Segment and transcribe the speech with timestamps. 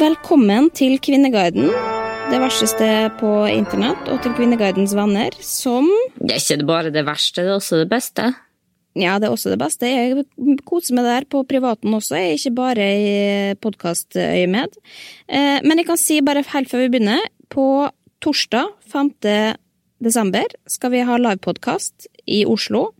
[0.00, 1.68] velkommen til Kvinneguiden.
[2.30, 2.86] Det verste
[3.20, 7.58] på internett, og til Kvinneguidens venner, som Det er ikke bare det verste, det er
[7.58, 8.30] også det beste.
[8.96, 9.86] Ja, det er også det beste.
[9.86, 10.24] Jeg
[10.64, 14.78] koser meg der på privaten også, jeg er ikke bare i podkastøyemed.
[15.28, 17.90] Eh, men jeg kan si bare helt før vi begynner, på
[18.22, 19.12] torsdag 5.
[20.00, 22.94] desember skal vi ha livepodkast i Oslo.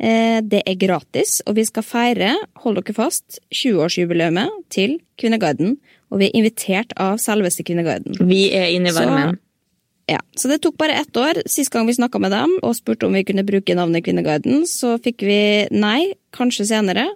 [0.00, 5.78] Eh, Det er gratis, og vi skal feire, hold dere fast, 20-årsjubileet til Kvinneguiden.
[6.10, 8.16] Og vi er invitert av selveste Kvinneguiden.
[8.26, 9.38] Vi er inne i Så- varmen.
[10.10, 11.38] Ja, Så det tok bare ett år.
[11.46, 14.98] Sist gang vi snakka med dem og spurte om vi kunne bruke navnet Kvinneguiden, så
[15.00, 17.06] fikk vi nei, kanskje senere.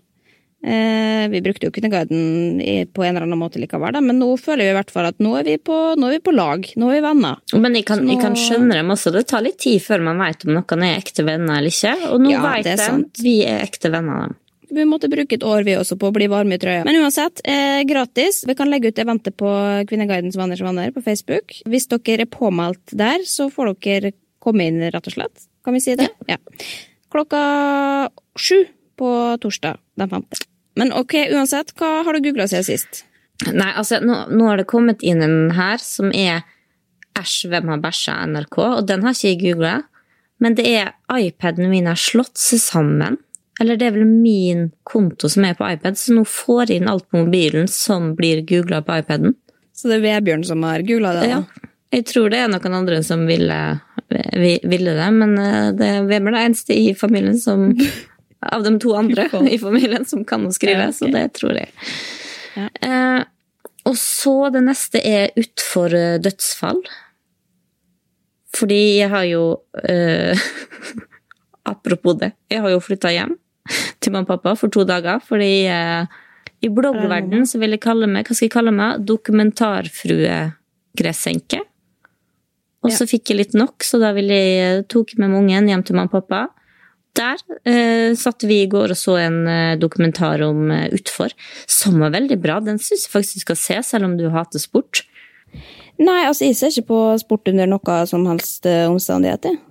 [0.64, 2.62] Eh, vi brukte jo Kvinneguiden
[2.94, 5.18] på en eller annen måte likevel, da, men nå føler vi i hvert fall at
[5.18, 6.62] nå er vi på, nå er vi på lag.
[6.80, 7.36] Nå er vi venner.
[7.52, 9.12] Men jeg kan, nå- jeg kan skjønne dem også.
[9.12, 11.92] Det tar litt tid før man vet om noen er ekte venner eller ikke.
[12.12, 14.36] Og nå Ja, vet de vi er ekte venner av dem.
[14.74, 16.84] Vi måtte bruke et år vi også på å bli varme i trøya.
[16.86, 18.42] Men uansett, eh, gratis.
[18.46, 19.50] Vi kan legge ut eventet på
[19.88, 21.54] Kvinneguidens vanners venner på Facebook.
[21.66, 25.46] Hvis dere er påmeldt der, så får dere komme inn, rett og slett.
[25.64, 26.08] Kan vi si det?
[26.28, 26.36] Ja.
[27.14, 28.64] Klokka sju
[28.98, 30.44] på torsdag den femte.
[30.76, 33.04] Men ok, uansett, hva har du googla siden sist?
[33.52, 36.42] Nei, altså, nå, nå har det kommet inn en her som er
[37.14, 38.56] Æsj, hvem har bæsja NRK?
[38.58, 39.74] Og den har ikke jeg googla.
[40.42, 43.20] Men det er iPaden min har slått seg sammen.
[43.60, 46.90] Eller det er vel min konto som er på iPad, så nå får jeg inn
[46.90, 49.36] alt på mobilen som blir googla på iPaden.
[49.74, 51.28] Så det er Vebjørn som har googla det?
[51.28, 51.38] da?
[51.38, 51.70] Ja.
[51.94, 53.58] Jeg tror det er noen andre som ville,
[54.10, 57.70] ville det, men eh, det er Vebjørn er eneste i familien som
[58.44, 61.70] Av de to andre i familien som kan å skrive, så det tror jeg.
[62.52, 62.66] Ja.
[62.84, 63.22] Eh,
[63.88, 66.82] og så det neste er utfor eh, dødsfall.
[68.52, 69.46] Fordi jeg har jo
[69.80, 70.44] eh,
[71.72, 73.32] Apropos det, jeg har jo flytta hjem
[74.00, 75.22] til mamma og pappa for to dager.
[75.24, 76.18] Fordi eh,
[76.64, 79.04] i bloggverden så vil jeg kalle meg Hva skal jeg kalle meg?
[79.04, 80.40] Dokumentarfrue
[80.96, 81.64] Gressenke.
[82.84, 85.70] Og så fikk jeg litt nok, så da ville jeg, tok jeg med meg ungen
[85.70, 86.42] hjem til mamma og pappa.
[87.14, 87.38] Der
[87.70, 91.32] eh, satt vi i går og så en eh, dokumentar om eh, utfor,
[91.70, 92.58] som var veldig bra.
[92.60, 95.04] Den syns jeg faktisk du skal se, selv om du hater sport.
[96.02, 99.46] Nei, altså, jeg ser ikke på sport under noe som helst eh, omstendighet.
[99.48, 99.62] jeg.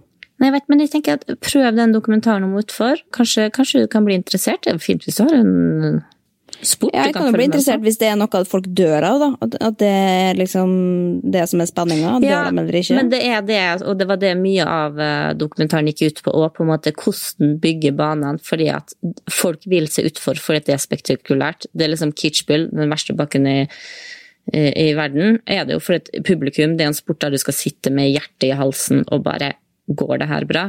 [0.43, 2.99] Nei, jeg vet, men jeg tenker at prøv den dokumentaren om utfor.
[3.15, 4.65] Kanskje, kanskje du kan bli interessert.
[4.65, 6.01] Det er fint hvis du har en
[6.67, 8.67] sport Ja, du jeg kan kan bli interessert med hvis det er noe at folk
[8.75, 9.29] dør av, da.
[9.69, 10.73] At, det er liksom
[11.31, 12.17] det som er spenninga.
[12.19, 12.97] Dør Ja, de eller ikke?
[12.99, 16.35] Men det er det, og det var det mye av eh, dokumentaren gikk ut på,
[16.35, 18.91] og på en måte hvordan bygge banene, fordi at
[19.31, 21.71] folk vil se utfor fordi det er spektakulært.
[21.71, 23.57] Det er liksom Kitschbill, den verste bakken i,
[24.51, 26.75] i, i verden, er det jo for et publikum.
[26.75, 29.55] Det er en sport der du skal sitte med hjertet i halsen og bare
[29.87, 30.63] Går det her bra?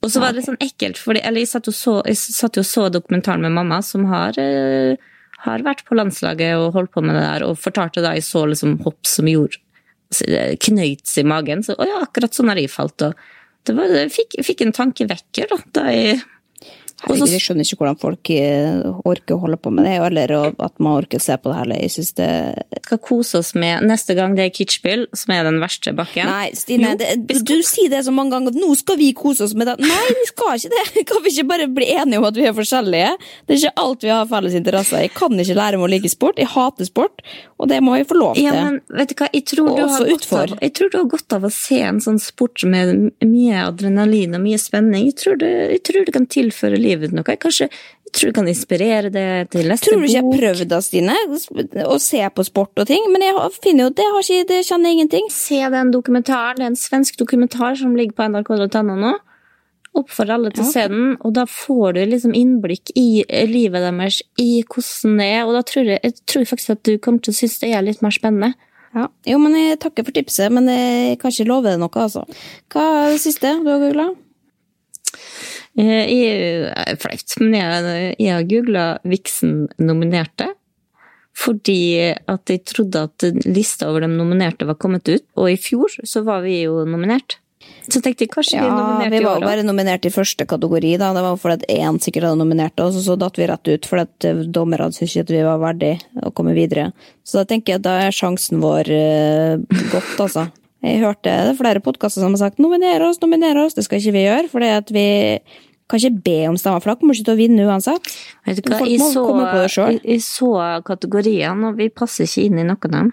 [0.00, 2.86] Og så var det sånn ekkelt, fordi, eller jeg satt så, jeg satt jo så
[2.88, 4.96] dokumentaren med mamma, som har uh,
[5.44, 8.44] har vært på landslaget og holdt på med det der, og fortalte da jeg så
[8.48, 9.60] liksom hopp som gjorde
[10.60, 11.62] knøyts i magen.
[11.64, 13.06] Så å ja, akkurat sånn har jeg falt.
[13.06, 13.14] Og
[13.68, 16.20] det var, jeg fikk, jeg fikk en tankevekker da, da jeg
[17.00, 20.74] Herregud, jeg skjønner ikke hvordan folk eh, orker å holde på med det, eller at
[20.82, 21.80] man orker å se på det heller.
[21.80, 22.30] Jeg synes det
[22.84, 26.28] skal kose oss med neste gang det er Kitschbill, som er den verste bakken.
[26.28, 29.46] Nei, Stine, det, du, du sier det så mange ganger at nå skal vi kose
[29.46, 29.76] oss med det.
[29.80, 31.04] Nei, vi skal ikke det!
[31.10, 33.14] Kan vi ikke bare bli enige om at vi er forskjellige?
[33.46, 35.04] Det er ikke alt vi har felles interesser.
[35.06, 36.38] Jeg kan ikke lære meg å like sport.
[36.40, 37.24] Jeg hater sport,
[37.60, 38.46] og det må jeg få lov til.
[38.46, 40.98] Ja, men vet du hva, jeg tror, Og du har godt av, jeg tror du
[41.00, 45.08] har godt av å se en sånn sport med mye adrenalin og mye spenning.
[45.10, 47.24] Jeg tror, det, jeg tror det kan tilføre livet noe.
[47.26, 49.92] Jeg Kanskje, jeg tror du kan inspirere det til neste bok.
[49.92, 50.34] Tror du ikke jeg bok.
[50.34, 51.16] har prøvd da, Stine,
[51.86, 53.06] å se på sport og ting?
[53.12, 55.32] Men jeg finner jo det, har ikke, det kjenner jeg ingenting.
[55.34, 56.58] Se den dokumentaren.
[56.58, 59.16] Det er en svensk dokumentar som ligger på nrk.no nå.
[60.00, 64.20] Oppfordrer alle til å se den, og da får du liksom innblikk i livet deres,
[64.38, 67.34] i hvordan det er, og da tror jeg, jeg tror faktisk at du kommer til
[67.34, 68.52] å synes det er litt mer spennende.
[68.94, 69.08] Ja.
[69.26, 72.22] Jo, men jeg takker for tipset, men jeg kan ikke love deg noe, altså.
[72.70, 74.06] Hva er det siste du har googla?
[75.80, 80.52] Eh, Jeg er flaut, men jeg, jeg har googla Vixen nominerte.
[81.40, 85.94] Fordi at jeg trodde at lista over de nominerte var kommet ut, og i fjor
[86.04, 87.38] så var vi jo nominert.
[87.90, 90.94] Så tenkte jeg kanskje vi er Ja, vi var jo bare nominert i første kategori,
[91.00, 91.10] da.
[91.16, 93.88] Det var fordi at én sikkert hadde nominert oss, og så datt vi rett ut
[93.88, 96.90] fordi at eh, dommerne syntes ikke at vi var verdige å komme videre.
[97.24, 100.48] Så da tenker jeg at da er sjansen vår uh, godt, altså.
[100.80, 103.76] Jeg hørte det er flere podkaster som har sagt 'nominer oss, nominer oss'.
[103.76, 105.08] Det skal ikke vi gjøre, for at vi
[105.90, 108.12] kan ikke be om stemmer, kommer ikke til å vinne uansett.
[108.46, 109.96] Vet du hva, Folk må så, komme på det selv.
[109.96, 110.52] jeg, jeg så
[110.86, 113.10] kategoriene, og vi passer ikke inn i noen av dem.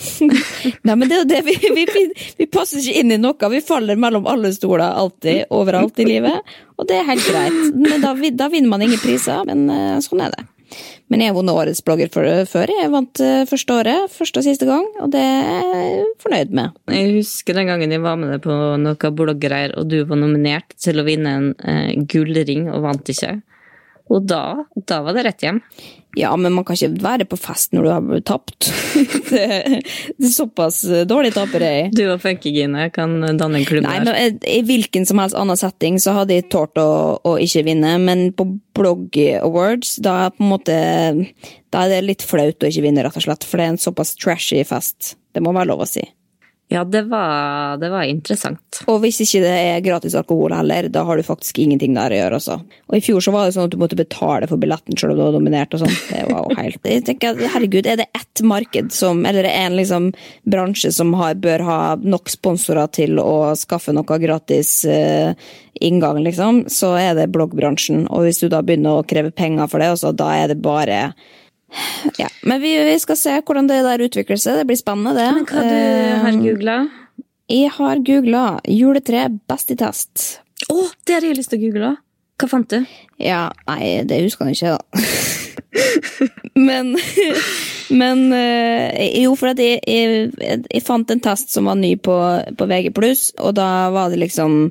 [0.86, 2.04] Nei, men det er jo det, vi, vi, vi,
[2.38, 3.50] vi passer ikke inn i noe.
[3.52, 6.54] Vi faller mellom alle stoler alltid, overalt i livet.
[6.80, 7.58] Og det er helt greit.
[7.76, 10.46] Men da, da vinner man ingen priser, men eh, sånn er det.
[11.10, 12.72] Men jeg har vunnet årets blogger før.
[12.74, 16.76] Jeg vant uh, første året, første og siste gang, og det er jeg fornøyd med.
[16.94, 20.76] Jeg husker den gangen jeg var med deg på noen bloggreier, og du var nominert
[20.78, 23.38] til å vinne en uh, gullring og vant ikke.
[24.10, 24.44] Og da,
[24.90, 25.60] da var det rett hjem.
[26.18, 28.70] Ja, men man kan ikke være på fest når du har tapt.
[29.30, 29.44] det,
[30.18, 34.40] det er såpass dårlig taper jeg Du og Funkygine kan danne en klubb Nei, men
[34.42, 36.90] I hvilken som helst annen setting så hadde jeg tålt å,
[37.22, 40.76] å, ikke vinne, men på Blogg Awards, da er, på en måte,
[41.70, 43.46] da er det litt flaut å ikke vinne, rett og slett.
[43.46, 45.14] For det er en såpass trashy fest.
[45.34, 46.04] Det må være lov å si.
[46.72, 48.78] Ja, det var, det var, interessant.
[48.86, 52.20] Og hvis ikke det er gratis alkohol heller, da har du faktisk ingenting der å
[52.20, 52.58] gjøre også.
[52.86, 55.18] Og i fjor så var det sånn at du måtte betale for billetten selv om
[55.18, 55.96] du var dominert og sånn.
[56.12, 59.64] Det var jo helt Jeg tenker, herregud, er det ett marked som, eller er det
[59.64, 60.06] en liksom
[60.54, 65.34] bransje som har, bør ha nok sponsorer til å skaffe noe gratis uh,
[65.82, 68.06] inngang, liksom, så er det bloggbransjen.
[68.14, 71.02] Og hvis du da begynner å kreve penger for det, også, da er det bare
[72.18, 74.60] ja, Men vi, vi, skal se hvordan det der utvikler seg.
[74.60, 75.28] Det blir spennende, det.
[75.36, 76.76] Men hva du har googla?
[77.50, 80.28] Jeg har googla 'juletre best i test'.
[80.68, 81.90] Å, oh, det har jeg lyst til å google.
[82.40, 82.84] Hva fant du?
[83.20, 84.80] Ja, nei, det husker jeg ikke, da.
[86.68, 86.94] men
[87.90, 88.22] Men
[89.18, 92.14] Jo, for at jeg, jeg, jeg, fant en test som var ny på,
[92.56, 92.92] på VG+,
[93.42, 94.70] og da var det liksom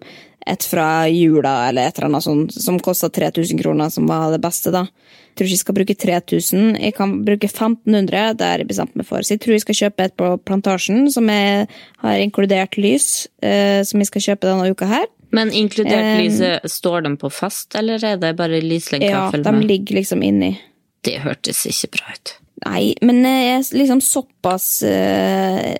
[0.50, 4.42] et fra jula eller et eller annet sånt som kosta 3000 kroner, som var det
[4.44, 6.63] beste, da Jeg tror ikke jeg skal bruke 3000.
[6.84, 9.24] Jeg kan bruke 1500, det har jeg bestemt meg for.
[9.24, 11.69] Så jeg tror jeg skal kjøpe et på Plantasjen, som jeg
[12.04, 15.06] har inkludert lys, eh, som jeg skal kjøpe denne uka her.
[15.31, 19.13] Men inkludert eh, lyset, står de på fast, eller er det bare lyslenka?
[19.13, 20.57] Ja, de ligger liksom inni.
[21.06, 22.36] Det hørtes ikke bra ut.
[22.66, 25.72] Nei, men jeg er liksom såpass uh,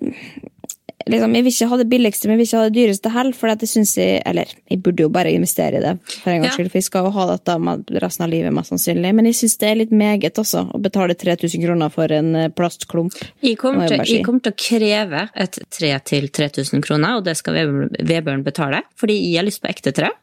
[1.12, 3.38] liksom, Jeg vil ikke ha det billigste, men jeg vil ikke ha det dyreste heller.
[3.38, 6.58] For jeg syns jeg Eller jeg burde jo bare investere i det, for en gangs
[6.58, 6.72] skyld.
[6.72, 9.14] For jeg skal jo ha dette med resten av livet, mest sannsynlig.
[9.18, 12.50] Men jeg syns det er litt meget også, å betale 3000 kroner for en eh,
[12.54, 13.20] plastklump.
[13.46, 17.38] Jeg kommer, til, jeg kommer til å kreve et tre til 3000 kroner, og det
[17.40, 18.84] skal Vebjørn betale.
[19.00, 20.14] Fordi jeg har lyst på ekte tre.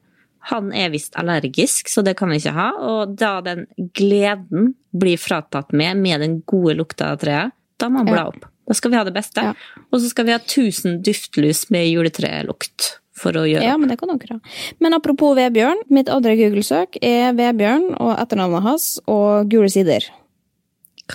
[0.50, 2.68] Han er visst allergisk, så det kan vi ikke ha.
[2.78, 3.64] Og da den
[3.98, 8.46] gleden blir fratatt med, med den gode lukta av treet, da må han bla opp.
[8.66, 9.42] Da skal vi ha det beste.
[9.48, 9.54] Ja.
[9.90, 12.96] Og så skal vi ha 1000 duftlys med juletrelukt.
[13.16, 13.64] For å gjøre.
[13.64, 14.54] Ja, men det kan dere ha.
[14.84, 15.86] Men apropos Vebjørn.
[15.88, 20.04] Mitt andre Google-søk er Vebjørn og etternavnet hans og gule sider.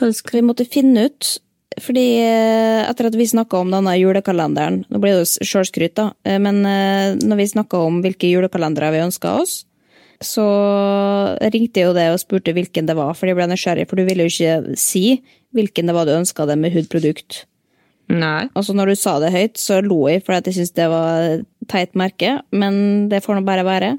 [0.02, 1.36] Vi måtte finne ut
[1.80, 6.10] fordi eh, etter at vi snakka om denne julekalenderen Nå blir det jo sjølskryt, da.
[6.28, 9.62] Eh, men eh, når vi snakka om hvilke julekalendere vi ønska oss,
[10.22, 10.46] så
[11.54, 13.88] ringte jo det og spurte hvilken det var, for jeg ble nysgjerrig.
[13.90, 15.06] For du ville jo ikke si
[15.56, 17.46] hvilken det var du ønska deg med hudprodukt.
[18.12, 18.50] Nei.
[18.58, 21.46] Altså når du sa det høyt, så lo jeg fordi jeg syntes det var et
[21.72, 23.92] teit merke, men det får nå bare være.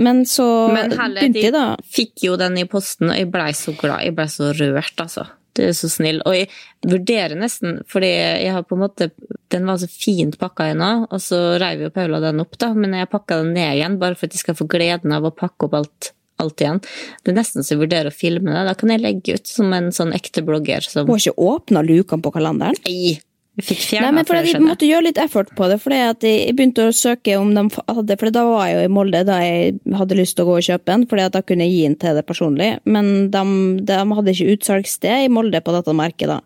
[0.00, 1.66] Men så men heller, begynte jeg, da.
[1.96, 4.04] Fikk jo den i posten, og jeg blei så glad.
[4.06, 5.26] Jeg blei så rørt, altså.
[5.56, 6.20] Du er så snill.
[6.28, 6.48] Og jeg
[6.84, 9.10] vurderer nesten, fordi jeg har på en måte
[9.52, 12.96] Den var så fint pakka ennå, og så reiv jo Paula den opp, da, men
[12.98, 15.68] jeg pakka den ned igjen bare for at jeg skal få gleden av å pakke
[15.68, 16.10] opp alt
[16.42, 16.82] alt igjen.
[17.22, 18.64] Det er nesten så jeg vurderer å filme det.
[18.68, 20.84] Da kan jeg legge ut som en sånn ekte blogger.
[20.84, 21.06] Som...
[21.06, 22.78] Hun har ikke åpna lukene på kalenderen?
[22.86, 23.16] Nei,
[23.62, 24.06] fikk fjernet.
[24.08, 27.38] Nei, men for Jeg måtte gjøre litt effort på det, for jeg begynte å søke
[27.40, 30.46] om de hadde For da var jeg jo i Molde da jeg hadde lyst til
[30.46, 32.72] å gå og kjøpe en, for da kunne jeg gi den til det personlig.
[32.84, 33.46] Men de,
[33.88, 36.42] de hadde ikke utsalgssted i Molde på dette merket, da.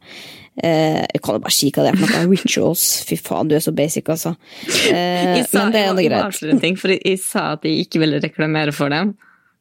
[0.60, 2.28] Eh, jeg kan jo bare si hva det er for noe.
[2.34, 2.84] Rituals.
[3.08, 4.36] Fy faen, du er så basic, altså.
[4.90, 6.78] Eh, sa, men det er nå greit.
[6.80, 9.14] For jeg sa at jeg ikke ville reklamere for dem.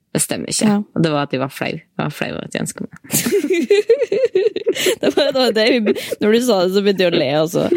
[0.10, 0.66] Det stemmer ikke.
[0.66, 0.78] Ja.
[0.82, 1.75] Og det var at de var flau.
[1.78, 2.98] Jeg var flau over at de ønska meg.
[5.01, 5.68] det var, det var det.
[6.24, 7.68] Når du sa det, så begynte jeg å le, også.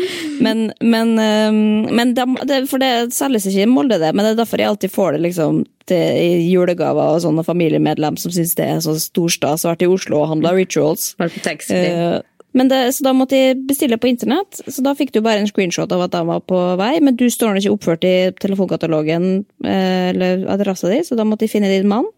[0.44, 1.60] Men, men, ehm,
[1.92, 4.14] men det, det, For det selges ikke i Molde, det.
[4.16, 5.60] Men det er derfor jeg alltid får det liksom
[5.90, 9.66] til julegaver og sånne familiemedlem som syns det er så storstas.
[9.68, 11.10] Vært i Oslo og handle rituals.
[11.20, 11.92] Vært på taxfree.
[11.92, 12.20] Uh,
[12.52, 15.92] det, så da måtte jeg bestille på internett, så da fikk du bare en screenshot
[15.92, 19.28] av at de var på vei, men du står ikke oppført i telefonkatalogen
[19.64, 22.08] eh, eller adressa di, så da måtte jeg finne din mann.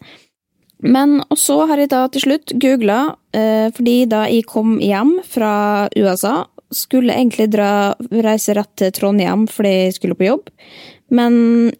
[0.85, 5.17] Men og så har jeg da til slutt googla, eh, fordi da jeg kom hjem
[5.25, 6.43] fra USA,
[6.75, 10.51] skulle egentlig dra, reise rett til Trondheim fordi jeg skulle på jobb.
[11.15, 11.35] Men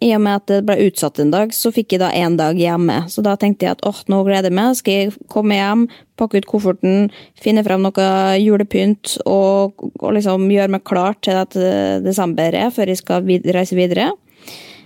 [0.05, 2.59] i og med at det ble utsatt en dag, så fikk jeg da én dag
[2.59, 3.01] hjemme.
[3.11, 4.77] Så da tenkte jeg at åh, nå gleder jeg meg.
[4.79, 5.87] Skal jeg komme hjem,
[6.21, 7.09] pakke ut kofferten,
[7.41, 8.07] finne frem noe
[8.39, 13.27] julepynt og, og liksom gjøre meg klar til at eh, desember er, før jeg skal
[13.27, 14.13] vid reise videre.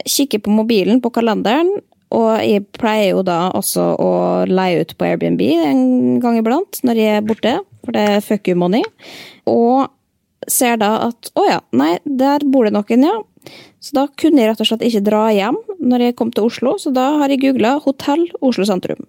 [0.09, 1.75] Kikke på mobilen, på kalenderen,
[2.15, 4.11] og jeg pleier jo da også å
[4.49, 5.83] leie ut på Airbnb en
[6.23, 8.85] gang iblant når jeg er borte, for det er fuck you money.
[9.49, 9.91] Og
[10.49, 13.19] ser da at å ja, nei, der bor det noen, ja.
[13.81, 16.77] Så da kunne jeg rett og slett ikke dra hjem når jeg kom til Oslo,
[16.83, 19.07] så da har jeg googla 'Hotell Oslo sentrum'.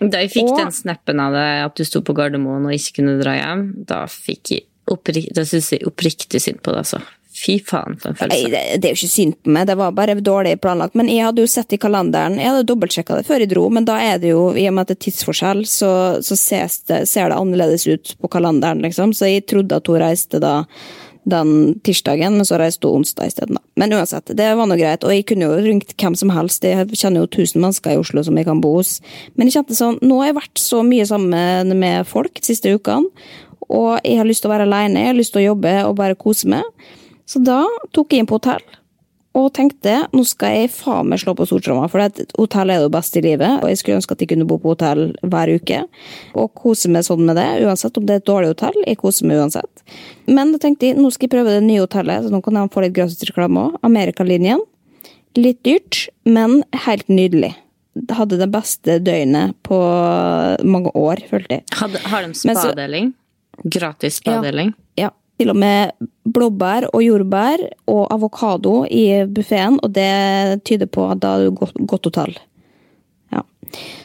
[0.00, 3.00] Da jeg fikk Og- den snappen av deg at du sto på Gardermoen og ikke
[3.00, 7.00] kunne dra hjem, da fikk jeg opprik da synes jeg oppriktig synd på deg, altså.
[7.36, 8.48] Fy faen for en følelse.
[8.48, 10.94] det, det er jo ikke synd på meg, det var bare dårlig planlagt.
[10.96, 13.84] Men jeg hadde jo sett i kalenderen, jeg hadde dobbeltsjekka det før jeg dro, men
[13.84, 15.90] da er det jo, i og med at det er tidsforskjell, så,
[16.24, 16.38] så
[16.88, 19.12] det, ser det annerledes ut på kalenderen, liksom.
[19.12, 20.62] Så jeg trodde at hun reiste da
[21.26, 23.58] den tirsdagen, men så reiste hun onsdag isteden.
[23.76, 25.04] Men uansett, det var nå greit.
[25.04, 26.64] Og jeg kunne jo ringt hvem som helst.
[26.64, 29.00] Jeg kjenner jo tusen mennesker i Oslo som jeg kan bo hos.
[29.34, 32.70] Men jeg kjente sånn, nå har jeg vært så mye sammen med folk de siste
[32.72, 33.10] ukene,
[33.66, 35.96] og jeg har lyst til å være alene, jeg har lyst til å jobbe og
[35.98, 36.66] bare kose meg.
[37.26, 37.64] Så da
[37.96, 38.62] tok jeg inn på hotell
[39.36, 42.92] og tenkte nå skal jeg faen meg slå på stortromma, for et hotell er det
[42.94, 43.58] beste i livet.
[43.60, 45.82] Og jeg skulle ønske at jeg kunne bo på hotell hver uke
[46.36, 48.78] og kose meg sånn med det, uansett om det er et dårlig hotell.
[48.86, 49.84] Jeg koser meg uansett.
[50.30, 52.72] Men da tenkte jeg nå skal jeg prøve det nye hotellet, så nå kan jeg
[52.72, 53.76] få litt gratis reklame òg.
[53.86, 54.64] Amerikalinjen.
[55.36, 57.52] Litt dyrt, men helt nydelig.
[57.96, 59.76] Det hadde det beste døgnet på
[60.64, 61.68] mange år, følte jeg.
[61.76, 63.12] Hadde, har de spadeling?
[63.64, 64.72] Gratis spadeling?
[64.72, 64.85] Ja.
[65.36, 65.92] Til og med
[66.32, 67.62] blåbær og jordbær
[67.92, 72.32] og avokado i buffeen, og det tyder på at da er det godt, hotell.
[73.34, 73.42] Ja.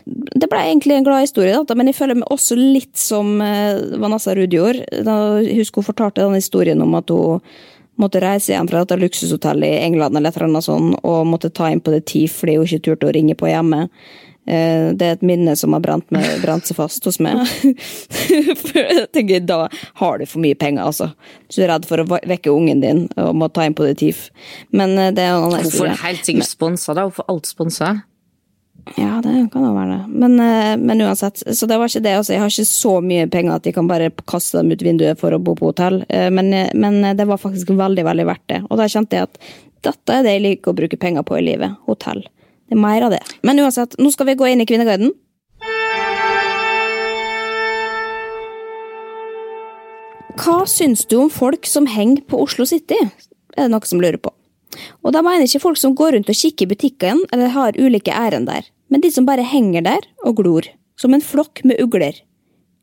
[0.06, 3.80] Det ble egentlig en glad historie, da, men jeg føler meg også litt som eh,
[4.02, 4.84] Vanessa Ruud gjorde.
[5.56, 7.40] Husk hun fortalte den historien om at hun
[8.02, 11.52] måtte reise hjem fra dette luksushotellet i England eller et eller annet sånt, og måtte
[11.54, 13.86] ta inn på det TIF fordi hun ikke turte å ringe på hjemme.
[14.48, 17.44] Eh, Det er et minne som har brent, med, brant seg fast hos meg.
[17.46, 19.68] For jeg tenker, Da
[20.02, 21.12] har du for mye penger, altså.
[21.54, 24.30] Du er redd for å vekke ungen din og må ta inn på det TIF.
[24.74, 27.06] Men eh, det er en Hun får helt sikkert sponsa, da.
[27.10, 27.92] Hun får alt sponsa.
[28.98, 30.20] Ja, det kan jo være det.
[30.24, 32.18] Men, eh, men uansett, så det var ikke det.
[32.18, 35.22] Altså, jeg har ikke så mye penger at jeg kan bare kaste dem ut vinduet
[35.22, 36.02] for å bo på hotell.
[36.10, 38.64] Men, men det var faktisk veldig, veldig verdt det.
[38.72, 39.38] Og da kjente jeg at
[39.86, 41.78] dette er det jeg liker å bruke penger på i livet.
[41.86, 42.26] Hotell.
[42.72, 43.20] Det er mer av det.
[43.44, 45.10] Men uansett, nå skal vi gå inn i Kvinneguiden.
[50.40, 52.96] Hva syns du om folk som henger på Oslo City?
[53.58, 54.32] Er det noe som lurer på.
[55.04, 58.16] Og da mener ikke folk som går rundt og kikker i butikken eller har ulike
[58.16, 62.16] ærend der, men de som bare henger der og glor, som en flokk med ugler.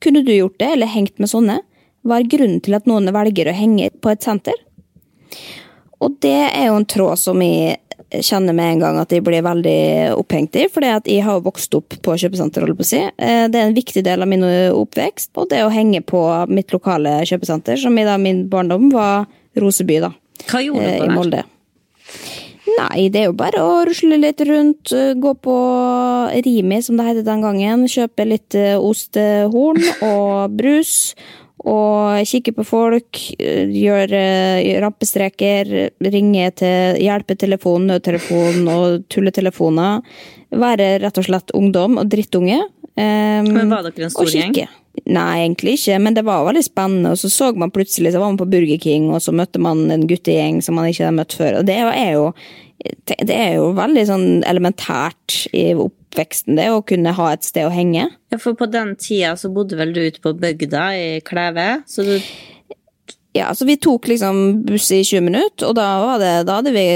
[0.05, 1.63] Kunne du gjort det, eller hengt med sånne?
[2.05, 4.61] Hva er grunnen til at noen velger å henge på et senter?
[6.05, 7.81] Og det er jo en tråd som jeg
[8.11, 9.79] kjenner med en gang at jeg blir veldig
[10.17, 12.69] opphengt i, fordi jeg har vokst opp på kjøpesenter.
[12.69, 16.73] Eh, Det er en viktig del av min oppvekst, og det å henge på mitt
[16.73, 19.27] lokale kjøpesenter, som i min barndom var
[19.59, 20.13] Roseby, da
[20.49, 21.15] Hva gjorde eh, du i på der?
[21.17, 21.45] Molde.
[22.79, 25.57] Nei, det er jo bare å rusle litt rundt, eh, gå på
[26.45, 31.15] Rimi, som det het den gangen, kjøpe litt eh, ostehorn og brus,
[31.67, 34.23] og kikke på folk, eh, gjøre
[34.63, 35.73] eh, rampestreker,
[36.07, 40.05] ringe til hjelpetelefon, nødtelefon og tulletelefoner.
[40.55, 42.61] Være rett og slett ungdom og drittunge.
[42.99, 44.55] Um, Men var dere en stor gjeng?
[45.07, 47.13] Nei, egentlig ikke, men det var veldig spennende.
[47.15, 49.87] Og så så man plutselig, så var man på Burger King, og så møtte man
[49.95, 51.61] en guttegjeng som man ikke hadde møtt før.
[51.61, 52.27] Og det er jo,
[53.07, 57.73] det er jo veldig sånn elementært i oppveksten, det å kunne ha et sted å
[57.75, 58.09] henge.
[58.33, 62.07] Ja, for på den tida så bodde vel du ute på bygda i Kleve, så
[62.07, 62.17] du
[63.37, 66.73] Ja, så vi tok liksom buss i 20 minutter, og da, var det, da hadde
[66.75, 66.87] vi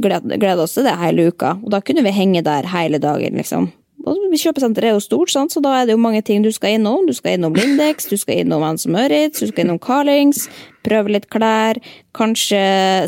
[0.00, 1.56] gled- gleda oss til det hele uka.
[1.58, 3.66] Og da kunne vi henge der hele dagen, liksom.
[4.06, 5.50] Og Kjøpesenteret er jo stort, sant?
[5.54, 7.06] så da er det jo mange ting du skal innom.
[7.08, 10.44] Du skal innom Lindex, du skal innom Hans og Møritz, du skal innom Carlings,
[10.86, 11.80] prøve litt klær,
[12.14, 12.60] kanskje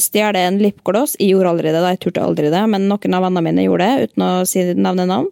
[0.02, 1.14] stjele en lipgloss.
[1.20, 3.86] Jeg gjorde aldri det, da, jeg turte aldri det, men noen av vennene mine gjorde
[3.86, 5.28] det, uten å si nevne navn.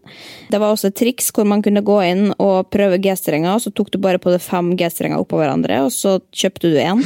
[0.52, 3.90] Det var også et triks hvor man kunne gå inn og prøve G-strenger, så tok
[3.94, 7.02] du bare på det fem G-strenger oppå hverandre, og så kjøpte du én.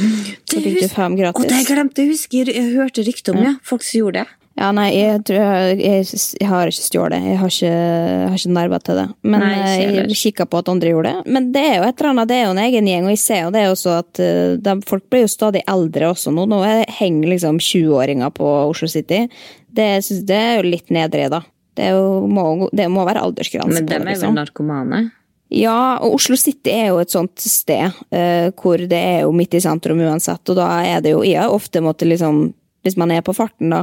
[0.51, 1.47] Så fikk du fem gratis.
[1.47, 1.57] gratis.
[1.57, 2.45] det glemte jeg å huske!
[2.51, 3.55] Jeg hørte rykte om ja.
[3.65, 4.40] folk som gjorde det.
[4.59, 6.05] Ja, nei, jeg, tror jeg, jeg,
[6.41, 7.23] jeg har ikke stjålet.
[7.31, 9.05] Jeg har ikke, jeg har ikke nerver til det.
[9.23, 11.31] Men Nei, eh, jeg kikka på at andre gjorde det.
[11.37, 13.21] Men det er jo et eller annet, det er jo en egen gjeng, og jeg
[13.23, 16.45] ser jo det også at eh, de, folk blir jo stadig eldre også nå.
[16.51, 19.23] Nå er- henger liksom 20-åringer på Oslo City.
[19.71, 21.41] Det, synes, det er jo litt nedrig, da.
[21.79, 24.33] Det, er jo, må, det må være aldersgrense Men dem er liksom.
[24.33, 25.03] vel narkomane?
[25.51, 29.55] Ja, og Oslo City er jo et sånt sted uh, hvor det er jo midt
[29.57, 32.53] i sentrum uansett, og da er det jo Jeg har ofte måttet liksom
[32.87, 33.81] Hvis man er på farten, da.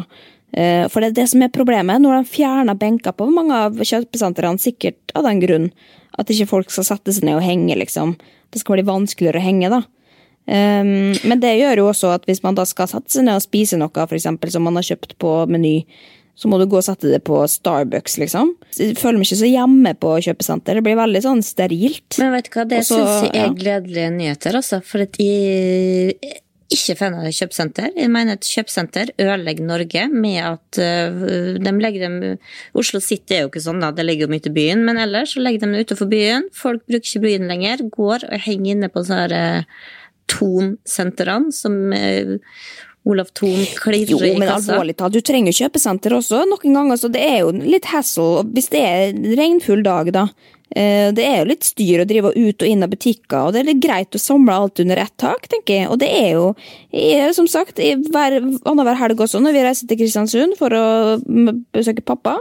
[0.56, 2.00] Eh, for det er det som er problemet.
[2.02, 5.70] Når de fjerner benker på mange av kjøpesentrene, sikkert av den grunn
[6.18, 8.16] at ikke folk skal sette seg ned og henge, liksom.
[8.52, 9.84] Det skal bli vanskeligere å henge, da.
[10.48, 13.44] Um, men det gjør jo også at hvis man da skal sette seg ned og
[13.44, 15.82] spise noe, for eksempel, som man har kjøpt på Meny,
[16.38, 18.52] så må du gå og sette det på Starbucks, liksom.
[18.78, 20.78] Jeg føler meg ikke så hjemme på kjøpesenter.
[20.78, 22.18] Det blir veldig sånn sterilt.
[22.22, 23.54] Men vet du hva, det syns jeg er ja.
[23.58, 24.78] gledelige nyheter, altså.
[24.86, 26.14] For at jeg
[26.68, 27.92] ikke fan av kjøpesenter.
[27.96, 31.22] Jeg mener et kjøpesenter ødelegger Norge med at uh,
[31.64, 32.18] de legger dem
[32.76, 35.32] Oslo City er jo ikke sånn, da, det ligger jo mye til byen, men ellers
[35.36, 36.50] så legger de dem utenfor byen.
[36.56, 39.88] Folk bruker ikke byen lenger, går og henger inne på sånne uh,
[40.28, 42.36] Thon-sentrene som uh,
[43.08, 46.42] Olav Thon klirrer Jo, i men alvorlig talt, du trenger kjøpesenter også.
[46.50, 50.28] Noen ganger så det er jo litt hassle hvis det er regnfull dag, da.
[50.76, 53.62] Eh, Det er jo litt styr å drive ut og inn av butikker, og det
[53.62, 55.88] er litt greit å samle alt under ett tak, tenker jeg.
[55.88, 56.54] Og det er jo,
[56.92, 60.84] jeg, som sagt, hver, annenhver helg også, når vi reiser til Kristiansund for å
[61.72, 62.36] besøke pappa,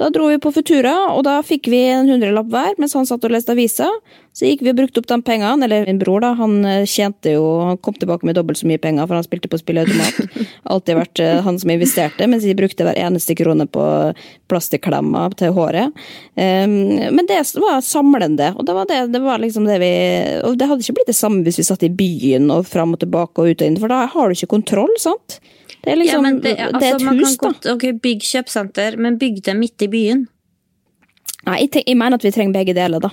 [0.00, 3.24] da dro vi på Futura, og da fikk vi en hundrelapp hver mens han satt
[3.26, 3.88] og leste avisa.
[4.32, 7.34] Så gikk vi og brukte opp de pengene, eller min bror, da, han eh, tjente
[7.34, 10.38] jo, han kom tilbake med dobbelt så mye penger, for han spilte på spilleautomat.
[10.72, 13.84] Alltid vært eh, han som investerte, mens de brukte hver eneste krone på
[14.50, 15.98] plastikklemmer til håret.
[16.38, 16.78] Um,
[17.12, 19.92] men det var samlende, og det var, det, det var liksom det vi
[20.46, 23.02] Og det hadde ikke blitt det samme hvis vi satt i byen og fram og
[23.02, 25.40] tilbake og ut og inn, for da har du ikke kontroll, sant?
[25.80, 27.46] Det er liksom, ja, det, det, altså, er et hus, kan da.
[27.46, 30.28] godt, ok, Bygg kjøpesenter, men bygg det midt i byen.
[31.46, 33.10] Nei, jeg, jeg mener at vi trenger begge deler, da.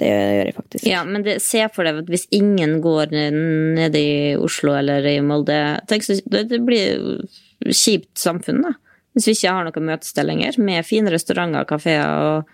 [0.00, 0.86] Det gjør jeg faktisk.
[0.88, 5.18] Ja, men det, se for deg at hvis ingen går nede i Oslo eller i
[5.24, 5.58] Molde
[5.90, 7.20] tenk det, det blir
[7.68, 8.74] kjipt samfunn, da.
[9.12, 12.52] Hvis vi ikke har noe møtested lenger, med fine restauranter, kafeer og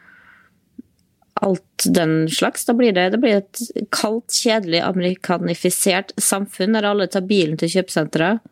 [1.39, 2.65] alt den slags.
[2.67, 3.61] Da blir det, det blir et
[3.95, 8.43] kaldt, kjedelig, amerikanifisert samfunn der alle tar bilen til kjøpesenteret.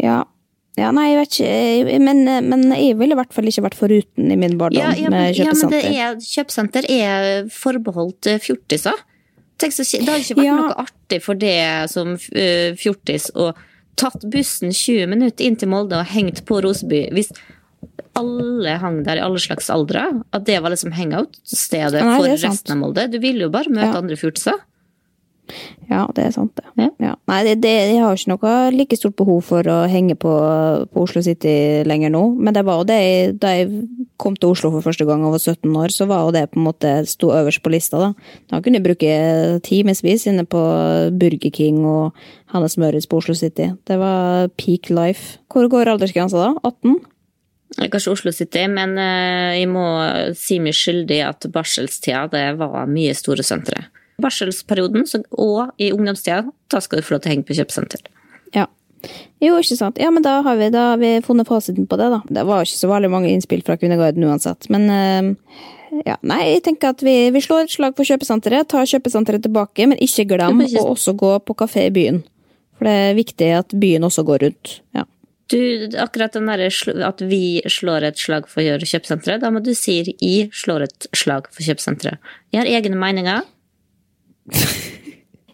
[0.00, 0.22] Ja.
[0.80, 4.30] Ja, nei, jeg vet ikke, men, men jeg ville i hvert fall ikke vært foruten
[4.32, 5.88] i min barndom Ja, ja, men, med ja, men kjøpesenter.
[5.92, 9.02] er, kjøpesenter er forbeholdt eh, fjortiser.
[9.60, 10.56] Tenk så, det hadde ikke vært Ja.
[10.62, 11.58] noe artig for det
[11.92, 13.50] som eh, fjortis å
[14.00, 17.04] tatt bussen 20 minutter inn til Molde og hengt på Roseby.
[17.12, 17.28] Hvis
[18.18, 20.02] alle hang der i alle slags aldre,
[20.32, 23.06] at det var liksom hangout-stedet for resten av Molde.
[23.12, 24.58] Du ville jo bare møte andre fjortiser.
[25.90, 26.64] Ja, det er sant, det.
[26.80, 26.88] Ja.
[27.02, 27.10] Ja.
[27.28, 30.30] Nei, det, det, jeg har ikke noe like stort behov for å henge på,
[30.92, 33.68] på Oslo City lenger nå, men det var jo det jeg- da jeg
[34.22, 36.60] kom til Oslo for første gang og var 17 år, så var jo det på
[36.60, 38.12] en måte sto øverst på lista, da.
[38.48, 40.62] Da kunne jeg bruke timevis inne på
[41.18, 42.12] Burger King og
[42.54, 43.70] Hannes Møritz på Oslo City.
[43.88, 45.38] Det var peak life.
[45.52, 46.52] Hvor går aldersgrensa da?
[46.64, 47.00] 18?
[47.88, 49.84] Kanskje Oslo City, men eh, jeg må
[50.36, 53.86] si meg skyldig at barselstida det var mye store sentre.
[54.22, 58.00] Barselsperioden så, og i ungdomstida, da skal du få lov til å henge på kjøpesenter.
[58.56, 58.66] Ja.
[59.42, 59.98] Jo, ikke sant.
[59.98, 62.20] Ja, men da har vi, da har vi funnet fasiten på det, da.
[62.38, 65.32] Det var ikke så veldig mange innspill fra Kvinneguiden uansett, men eh,
[66.06, 69.88] ja, nei, jeg tenker at vi, vi slår et slag for kjøpesenteret, tar kjøpesenteret tilbake,
[69.90, 72.22] men ikke glem ikke- å også gå på kafé i byen.
[72.78, 74.78] For det er viktig at byen også går rundt.
[74.96, 75.04] Ja.
[75.52, 75.58] Du,
[76.00, 76.62] akkurat den der
[77.04, 81.50] at vi slår et slag for kjøpesenteret, da må du si i slår et slag
[81.52, 82.16] for kjøpesenteret.
[82.54, 83.42] Jeg har egne meninger.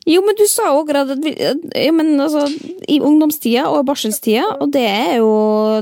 [0.09, 2.47] Jo, men du sa jo akkurat at vi, ja, men altså,
[2.89, 5.33] i ungdomstida og barselstida, og det er jo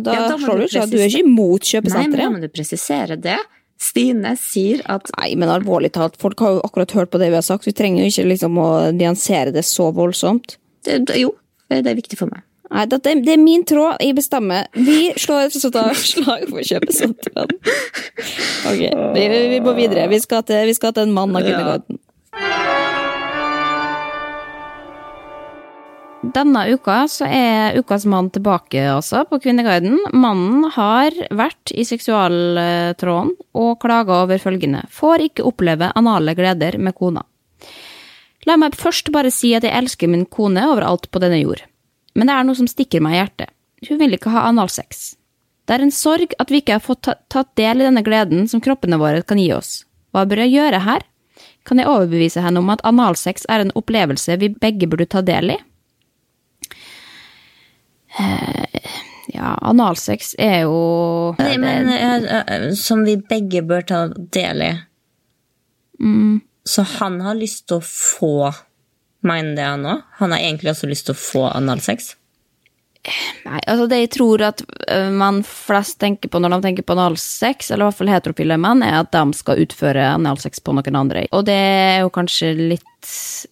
[0.02, 2.40] Da, Ja, da slår du ikke at du er ikke imot Nei, men da må
[2.42, 3.36] du presisere det.
[3.78, 7.38] Stine sier at Nei, men alvorlig talt, folk har jo akkurat hørt på det vi
[7.38, 7.68] har sagt.
[7.68, 10.56] Vi trenger jo ikke liksom å nyansere det så voldsomt.
[10.88, 11.36] det, jo,
[11.70, 12.42] det er viktig for meg.
[12.72, 14.00] Nei, det, det er min tråd.
[14.02, 14.66] Jeg bestemmer.
[14.74, 15.54] Vi slår et
[16.10, 17.54] slag for kjøpesenteret.
[18.66, 18.80] Ok,
[19.14, 20.08] vi, vi må videre.
[20.10, 22.74] Vi skal til, vi skal til en mann av Ja.
[26.34, 29.98] Denne uka så er ukas mann tilbake altså, på Kvinneguiden.
[30.16, 34.82] Mannen har vært i seksualtråden og klaga over følgende.
[34.90, 37.22] Får ikke oppleve anale gleder med kona.
[38.46, 41.62] La meg først bare si at jeg elsker min kone overalt på denne jord.
[42.14, 43.52] Men det er noe som stikker meg i hjertet.
[43.86, 45.14] Hun vil ikke ha analsex.
[45.66, 48.62] Det er en sorg at vi ikke har fått tatt del i denne gleden som
[48.62, 49.84] kroppene våre kan gi oss.
[50.14, 51.06] Hva bør jeg gjøre her?
[51.66, 55.56] Kan jeg overbevise henne om at analsex er en opplevelse vi begge burde ta del
[55.58, 55.58] i?
[58.20, 58.92] Eh,
[59.34, 64.72] ja, analsex er jo Nei, men eh, eh, som vi begge bør ta del i.
[66.66, 68.52] Så han har lyst til å få
[69.26, 70.02] Mener det han òg?
[70.20, 72.12] Han har egentlig også lyst til å få analsex?
[73.46, 76.96] Nei, altså det jeg tror at øh, man flest tenker på når de tenker på
[76.96, 80.98] analsex, eller i hvert fall heterofile menn, er at de skal utføre analsex på noen
[80.98, 81.26] andre.
[81.36, 82.84] Og det er jo kanskje litt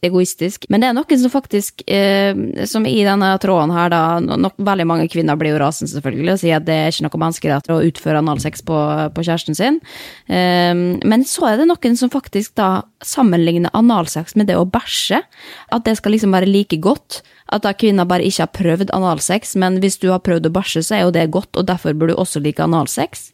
[0.02, 2.34] egoistisk, men det er noen som faktisk, eh,
[2.66, 6.40] som i denne tråden her da, nok, veldig mange kvinner blir jo rasende selvfølgelig, og
[6.42, 8.80] sier at det er ikke noe menneskerett å utføre analsex på,
[9.14, 9.78] på kjæresten sin.
[10.26, 12.72] Eh, men så er det noen som faktisk da
[13.04, 15.22] sammenligner analsex med det å bæsje,
[15.70, 19.54] at det skal liksom være like godt, at da kvinner bare ikke har prøvd analsex,
[19.60, 22.16] men hvis du har prøvd å bæsje, så er jo det godt, og derfor burde
[22.16, 23.28] du også like analsex.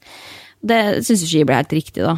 [0.61, 2.17] Det syns ikke jeg blir helt riktig, da.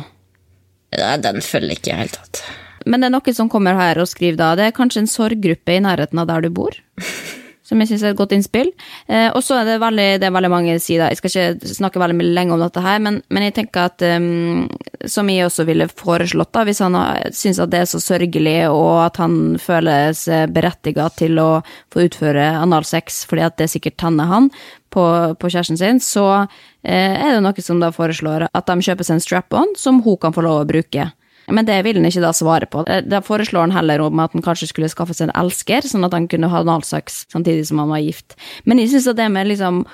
[0.99, 2.43] Nei, den følger ikke i det hele tatt.
[2.87, 5.77] Men det er noen som kommer her og skriver da, det er kanskje en sorggruppe
[5.77, 6.75] i nærheten av der du bor?
[7.67, 8.73] som jeg syns er et godt innspill.
[9.07, 11.13] Eh, og så er det veldig, det er veldig mange sider.
[11.13, 14.67] Jeg skal ikke snakke veldig lenge om dette her, men, men jeg tenker at um,
[15.07, 16.99] som jeg også ville foreslått, da, hvis han
[17.35, 21.51] syns at det er så sørgelig, og at han føles seg berettiga til å
[21.93, 24.51] få utføre analsex fordi at det sikkert tenner han
[24.93, 25.05] på,
[25.39, 26.27] på kjæresten sin, så
[26.85, 30.19] eh, er det noe som da foreslår at de kjøper seg en strap-on som hun
[30.21, 31.11] kan få lov å bruke.
[31.53, 32.85] Men det vil han ikke da svare på.
[32.89, 36.09] Eh, da foreslår han heller om at han kanskje skulle skaffe seg en elsker, sånn
[36.09, 38.39] at han kunne ha analsex samtidig som han var gift.
[38.65, 39.85] Men jeg syns at det med liksom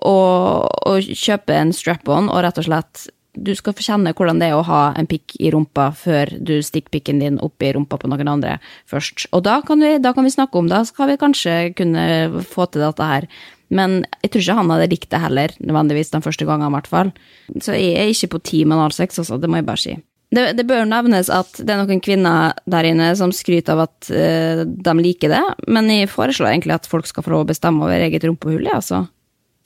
[0.00, 0.16] å,
[0.64, 4.56] å kjøpe en strap-on og rett og slett du skal få kjenne hvordan det er
[4.56, 8.10] å ha en pikk i rumpa før du stikker pikken din opp i rumpa på
[8.10, 8.56] noen andre
[8.90, 9.26] først.
[9.34, 12.44] Og da kan vi, da kan vi snakke om det, da skal vi kanskje kunne
[12.46, 13.26] få til dette her.
[13.74, 16.90] Men jeg tror ikke han hadde likt det heller, nødvendigvis den første gangen, i hvert
[16.90, 17.14] fall.
[17.58, 19.96] Så jeg er ikke på team analsex, altså, det må jeg bare si.
[20.34, 24.10] Det, det, bør nevnes at det er noen kvinner der inne som skryter av at
[24.10, 27.84] uh, de liker det, men jeg foreslår egentlig at folk skal få lov å bestemme
[27.86, 29.04] over eget rumpehull, altså.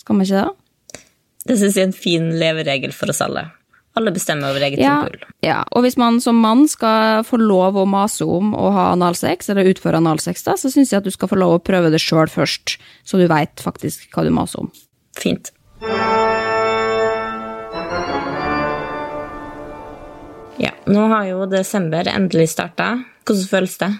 [0.03, 1.05] Skal man ikke det?
[1.49, 3.47] Det syns jeg er en fin leveregel for oss alle.
[3.99, 5.31] Alle bestemmer over eget ja, rumpehull.
[5.47, 9.49] Ja, og hvis man som mann skal få lov å mase om å ha analsex,
[9.51, 12.03] eller utføre analsex, da, så syns jeg at du skal få lov å prøve det
[12.05, 12.77] sjøl først,
[13.09, 14.73] så du veit faktisk hva du maser om.
[15.19, 15.53] Fint.
[20.59, 22.97] Ja, nå har jo desember endelig starta.
[23.29, 23.93] Hvordan føles det?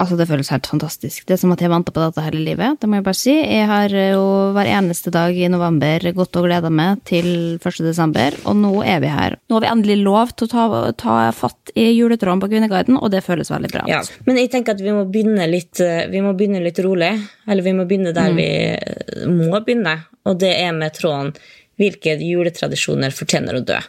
[0.00, 1.26] Altså, det føles helt fantastisk.
[1.28, 2.78] Det er som at jeg venta på dette hele livet.
[2.80, 3.34] Det må jeg bare si.
[3.36, 4.24] Jeg har jo
[4.56, 7.28] hver eneste dag i november gått og gleda meg til
[7.60, 7.80] 1.
[7.84, 9.36] desember, og nå er vi her.
[9.46, 10.66] Nå har vi endelig lov til å ta,
[10.98, 13.86] ta fatt i juletråden på Kvinneguiden, og det føles veldig bra.
[13.90, 17.12] Ja, men jeg tenker at vi må begynne litt, vi må begynne litt rolig.
[17.46, 18.40] Eller vi må begynne der mm.
[18.42, 21.34] vi må begynne, og det er med tråden
[21.80, 23.80] 'Hvilke juletradisjoner fortjener å dø'?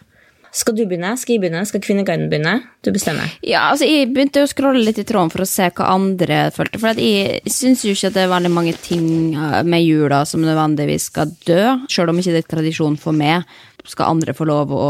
[0.53, 1.15] Skal du begynne?
[1.17, 1.63] Skal jeg begynne?
[1.65, 2.59] Skal Kvinneguiden begynne?
[2.85, 3.31] Du bestemmer.
[3.41, 6.81] Ja, altså Jeg begynte å scrolle litt i tråden for å se hva andre følte.
[6.81, 10.45] For jeg syns jo ikke at det er veldig mange ting eh, med jula som
[10.45, 11.61] nødvendigvis skal dø.
[11.89, 13.49] Selv om ikke det er tradisjon for meg,
[13.89, 14.87] skal andre få lov å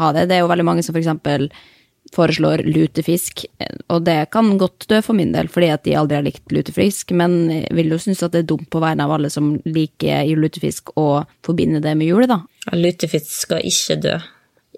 [0.00, 0.28] ha det.
[0.30, 1.50] Det er jo veldig mange som for eksempel
[2.14, 3.42] foreslår lutefisk,
[3.90, 7.10] og det kan godt dø for min del, fordi at de aldri har likt lutefisk,
[7.18, 10.30] men jeg vil jo synes at det er dumt på vegne av alle som liker
[10.38, 12.38] lutefisk, å forbinde det med jule, da.
[12.78, 14.14] Lutefisk skal ikke dø.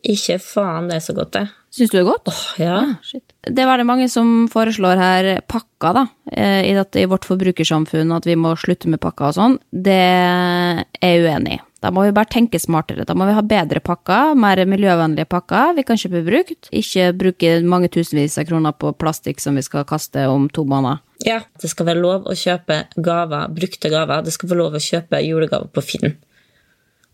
[0.06, 1.46] Ikke faen, det er så godt, det.
[1.74, 2.30] Syns du det er godt?
[2.30, 2.76] Åh, ja.
[3.12, 7.28] ja det er veldig mange som foreslår her pakker, da, eh, i, dette, i vårt
[7.28, 9.56] forbrukersamfunn, at vi må slutte med pakker og sånn.
[9.70, 11.62] Det er jeg uenig i.
[11.78, 13.04] Da må vi bare tenke smartere.
[13.06, 16.70] Da må vi ha bedre pakker, mer miljøvennlige pakker vi kan kjøpe brukt.
[16.74, 21.04] Ikke bruke mange tusenvis av kroner på plastikk som vi skal kaste om to måneder.
[21.26, 24.24] Ja, det skal være lov å kjøpe gaver, brukte gaver.
[24.26, 26.18] Det skal være lov å kjøpe julegaver på Finn.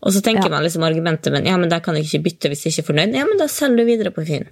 [0.05, 0.53] Og så tenker ja.
[0.53, 2.89] man liksom argumentet men ja, men der kan jeg ikke bytte hvis jeg ikke er
[2.91, 3.17] fornøyd.
[3.17, 4.45] Ja, men da selger du videre på Finn.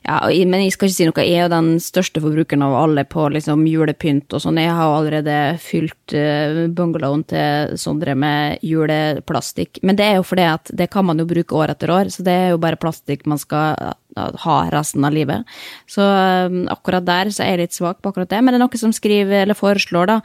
[0.00, 0.16] Ja,
[0.48, 1.22] men jeg skal ikke si noe.
[1.26, 4.60] Jeg er jo den største forbrukeren av alle på liksom julepynt og sånn.
[4.62, 9.82] Jeg har allerede fylt uh, bungalowen til Sondre med juleplastikk.
[9.86, 12.24] Men det er jo fordi at det kan man jo bruke år etter år, så
[12.26, 15.46] det er jo bare plastikk man skal ha resten av livet.
[15.90, 18.40] Så um, akkurat der så er jeg litt svak på akkurat det.
[18.40, 20.18] Men det er noe som skriver, eller foreslår, da,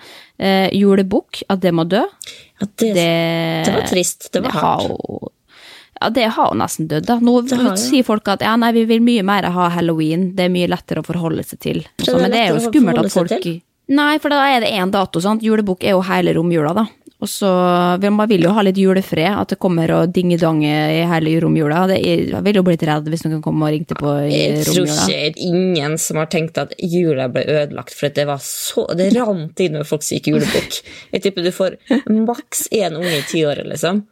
[0.73, 2.01] julebukk, at det må dø.
[2.61, 3.09] Ja, det, det,
[3.67, 4.31] det var trist.
[4.31, 5.34] Det var hardt.
[6.01, 7.19] Ja, det har jo nesten dødd, da.
[7.23, 7.37] Nå
[7.79, 11.01] sier folk at ja, nei, vi vil mye mer ha halloween, det er mye lettere
[11.01, 11.85] å forholde seg til.
[12.03, 13.47] Så, men det er jo skummelt at folk
[13.85, 15.43] Nei, for da er det én dato, sant.
[15.45, 16.87] Julebukk er jo hele romjula, da.
[17.23, 17.49] Og så
[18.01, 21.85] Man vil jo ha litt julefred, at det kommer og dingedange i hele romjula.
[21.95, 24.97] Jeg ville jo blitt redd hvis noen kom og ringte på i jeg romjula.
[24.97, 28.87] Jeg tror ikke ingen som har tenkt at jula ble ødelagt for det var så
[28.97, 30.81] Det rant inn med folk som gikk julebukk.
[31.15, 31.79] Jeg tipper du får
[32.11, 34.03] maks én unge i tiåret, liksom.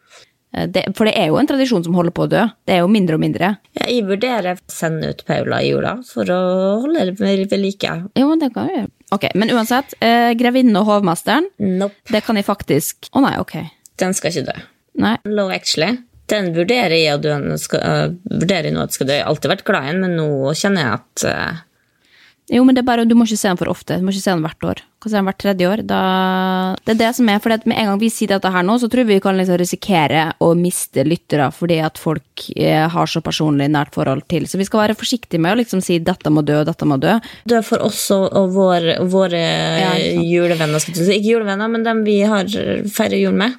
[0.54, 2.44] Eh, det, for det er jo en tradisjon som holder på å dø.
[2.68, 3.54] Det er jo mindre og mindre.
[3.80, 6.42] Ja, jeg vurderer å sende ut Paula i jula for å
[6.86, 7.96] holde det ved like.
[8.20, 8.94] Jo, det kan jeg gjøre.
[9.14, 11.96] Ok, Men uansett, eh, grevinnen og hovmesteren, nope.
[12.10, 13.60] det kan jeg faktisk Å oh, nei, ok.
[14.02, 14.64] Den skal ikke dø.
[15.04, 15.18] Nei.
[15.26, 16.00] Low actually.
[16.32, 19.18] Den vurderer jeg, at du skal, uh, vurderer nå at skal dø.
[19.18, 21.64] Jeg har alltid vært glad i den, men nå kjenner jeg at uh,
[22.52, 23.96] jo, men det er bare, du må ikke se den for ofte.
[24.00, 24.82] Du må ikke se den hvert år.
[25.00, 25.84] Kan se den hvert tredje år.
[25.88, 26.00] Da,
[26.84, 28.90] det er det som er, for med en gang vi sier dette her nå, så
[28.92, 33.24] tror vi vi kan liksom risikere å miste lyttere fordi at folk eh, har så
[33.24, 34.50] personlig nært forhold til.
[34.50, 37.20] Så vi skal være forsiktige med å liksom si 'dette må dø, dette må dø'.
[37.48, 39.44] Dø for oss og vår, våre
[39.80, 41.20] ja, julevenner, skal du si.
[41.22, 42.50] Ikke julevenner, men dem vi har
[42.92, 43.56] feirer jul med.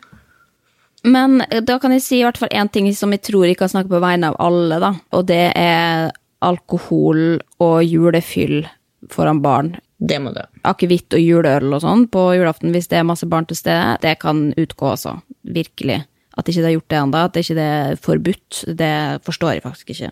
[1.04, 3.68] Men da kan jeg si i hvert fall én ting som jeg tror jeg kan
[3.68, 4.92] snakke på vegne av alle, da.
[5.12, 6.12] Og det er
[6.44, 8.64] alkohol og julefyll
[9.12, 9.74] foran barn.
[9.98, 10.42] Det må dø.
[10.68, 14.18] Akevitt og juleøl og sånn på julaften hvis det er masse barn til stede, det
[14.22, 15.16] kan utgå også.
[15.54, 16.02] Virkelig.
[16.34, 18.94] At ikke det har gjort det ennå, at det ikke er forbudt, det
[19.26, 20.10] forstår jeg faktisk ikke.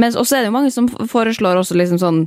[0.00, 2.22] Men også er det jo mange som foreslår også liksom sånn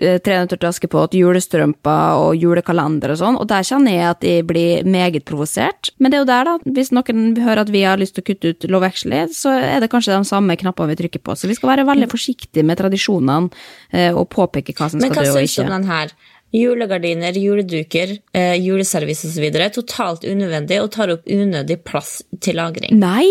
[0.00, 4.26] eh, Tre nøtter til Askepott, julestrømper og julekalender og sånn, og der kjenner jeg at
[4.26, 5.90] jeg blir meget provosert.
[5.98, 6.74] Men det er jo der, da.
[6.78, 9.82] Hvis noen hører at vi har lyst til å kutte ut Love Actually, så er
[9.82, 11.36] det kanskje de samme knappene vi trykker på.
[11.36, 13.50] Så vi skal være veldig forsiktige med tradisjonene
[13.92, 15.68] eh, og påpeke hva som Men skal hva dø og syns du ikke.
[15.68, 16.16] om den her?
[16.56, 19.50] Julegardiner, juleduker, eh, juleservice osv.
[19.74, 22.94] Totalt unødvendig og tar opp unødig plass til lagring.
[22.96, 23.28] Nei!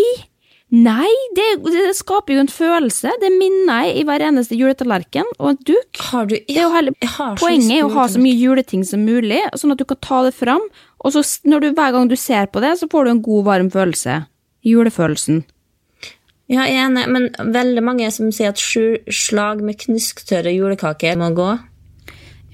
[0.73, 3.11] Nei, det, det skaper jo en følelse.
[3.21, 5.99] Det minner jeg i hver eneste juletallerken og en duk.
[6.09, 7.03] Har du så lyst
[7.39, 10.33] poenget er å ha så mye juleting som mulig, sånn at du kan ta det
[10.35, 10.65] fram,
[11.05, 13.69] og så du, hver gang du ser på det, så får du en god, varm
[13.71, 14.23] følelse.
[14.65, 15.43] Julefølelsen.
[16.49, 21.17] Ja, jeg er enig, men veldig mange som sier at sju slag med knusktørre julekaker
[21.21, 21.53] må gå.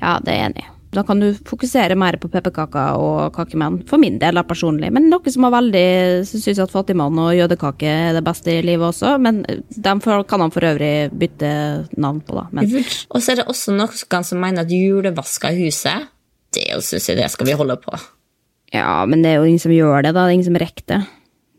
[0.01, 0.69] Ja, det er jeg enig i.
[0.91, 4.89] Da kan du fokusere mer på pepperkaker og kakemenn, for min del da, personlig.
[4.91, 5.83] Men noen som har veldig
[6.27, 9.39] syns at fattigmann og jødekake er det beste i livet også, men
[9.71, 11.51] dem kan han for øvrig bytte
[11.95, 12.47] navn på, da.
[12.51, 12.67] Men
[13.07, 16.11] Og så er det også noen som mener at julevasker i huset,
[16.51, 17.95] det syns jeg det skal vi holde på.
[18.75, 20.25] Ja, men det er jo ingen som gjør det, da.
[20.25, 21.01] Det er ingen som rekker det.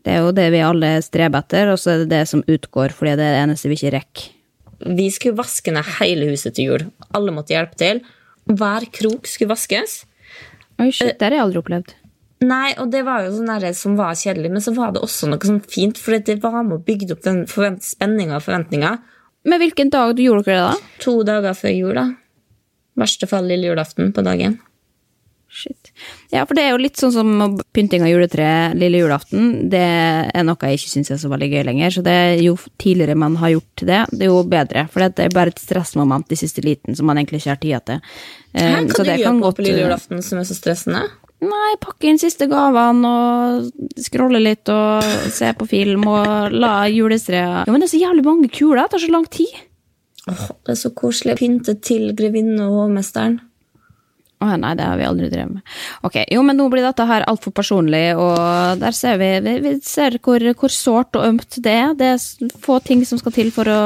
[0.03, 2.93] Det er jo det vi alle streber etter, og så er det det som utgår
[2.93, 4.31] fordi det er det eneste vi ikke rekker.
[4.83, 6.83] Vi skulle vaske ned hele huset til jul.
[7.15, 8.01] Alle måtte hjelpe til.
[8.49, 10.03] Hver krok skulle vaskes.
[10.81, 11.93] Oi, shit, det har jeg aldri opplevd.
[12.43, 15.29] Nei, og det var jo sånn der som var kjedelig, men så var det også
[15.31, 18.97] noe sånn fint, for det var med å bygge opp den forvent spenninga og forventninga.
[19.47, 20.99] Men hvilken dag gjorde dere det, da?
[21.05, 22.05] To dager før jul, da.
[22.99, 24.59] Verste fall lille julaften på dagen.
[25.53, 25.91] Shit.
[26.33, 29.69] Ja, for det er jo litt sånn som pynting av juletre lille julaften.
[29.69, 29.81] Det
[30.33, 31.93] er noe jeg ikke syns er så veldig gøy lenger.
[31.93, 34.87] Så det jo tidligere man har gjort det, det er jo bedre.
[34.89, 37.81] For det er bare et stressmoment i siste liten som man egentlig ikke har tida
[37.85, 38.01] til.
[38.55, 40.49] Eh, Hæ, så hva du det gjør kan på, godt- på lille julaften som er
[40.49, 41.03] så stressende?
[41.43, 47.67] Nei, pakke inn siste gavene og scrolle litt og se på film og la julestreet
[47.67, 49.51] Ja, men det er så jævlig mange kuler, det tar så lang tid.
[50.31, 51.35] Åh, det er så koselig.
[51.37, 53.41] Pynte til grevinne og hovmesteren.
[54.43, 55.63] Å nei, det har vi aldri drevet med.
[56.03, 59.73] Ok, jo, men nå blir dette her altfor personlig, og der ser vi, vi, vi
[59.87, 61.93] ser hvor, hvor sårt og ømt det er.
[61.99, 63.79] Det er få ting som skal til for å,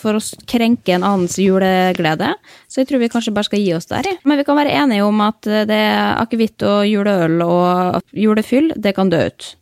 [0.00, 2.34] for å krenke en annens juleglede,
[2.68, 4.10] så jeg tror vi kanskje bare skal gi oss der.
[4.28, 5.82] Men vi kan være enige om at det
[6.20, 9.54] akevitt og juleøl og julefyll, det kan dø ut.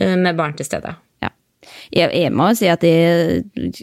[0.00, 0.94] eh, Med barn til stede.
[1.90, 2.84] Jeg, må jo si at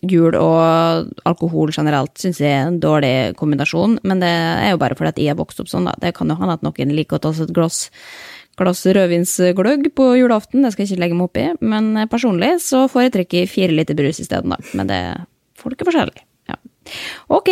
[0.07, 4.95] jul og alkohol generelt syns jeg er en dårlig kombinasjon, men det er jo bare
[4.95, 5.95] fordi at jeg er vokst opp sånn, da.
[5.99, 7.89] Det kan jo hende at noen liker å ta seg et glass,
[8.59, 12.85] glass rødvinsgløgg på julaften, det skal jeg ikke legge meg opp i, men personlig så
[12.91, 14.61] foretrekker jeg fire liter brus isteden, da.
[14.77, 15.01] Men det
[15.59, 16.23] folk er forskjellig.
[16.47, 16.61] Ja.
[17.35, 17.51] Ok.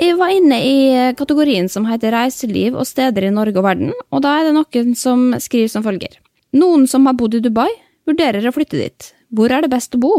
[0.00, 0.76] Jeg var inne i
[1.12, 4.94] kategorien som heter reiseliv og steder i Norge og verden, og da er det noen
[4.96, 6.14] som skriver som følger.
[6.56, 7.68] Noen som har bodd i Dubai,
[8.08, 9.10] vurderer å flytte dit.
[9.28, 10.14] Hvor er det best å bo?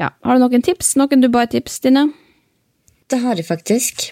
[0.00, 0.94] Ja, har du noen tips?
[0.96, 2.08] Noen Dubai-tips, Stine?
[3.12, 4.08] Det har jeg faktisk.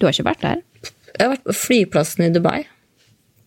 [0.00, 0.64] Du har ikke vært der?
[1.12, 2.62] Jeg har vært på flyplassen i Dubai.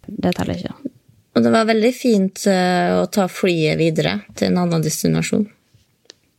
[0.06, 0.94] Det teller ikke.
[1.34, 5.48] Og det var veldig fint eh, å ta flyet videre til en annen destinasjon.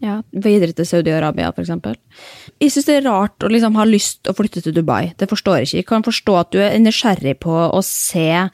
[0.03, 1.95] Ja, Videre til Saudi-Arabia, eksempel.
[2.59, 5.13] Jeg syns det er rart å liksom ha lyst å flytte til Dubai.
[5.19, 5.79] Det forstår jeg ikke.
[5.79, 8.49] Jeg kan forstå at du er nysgjerrig på å se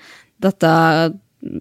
[0.44, 0.74] dette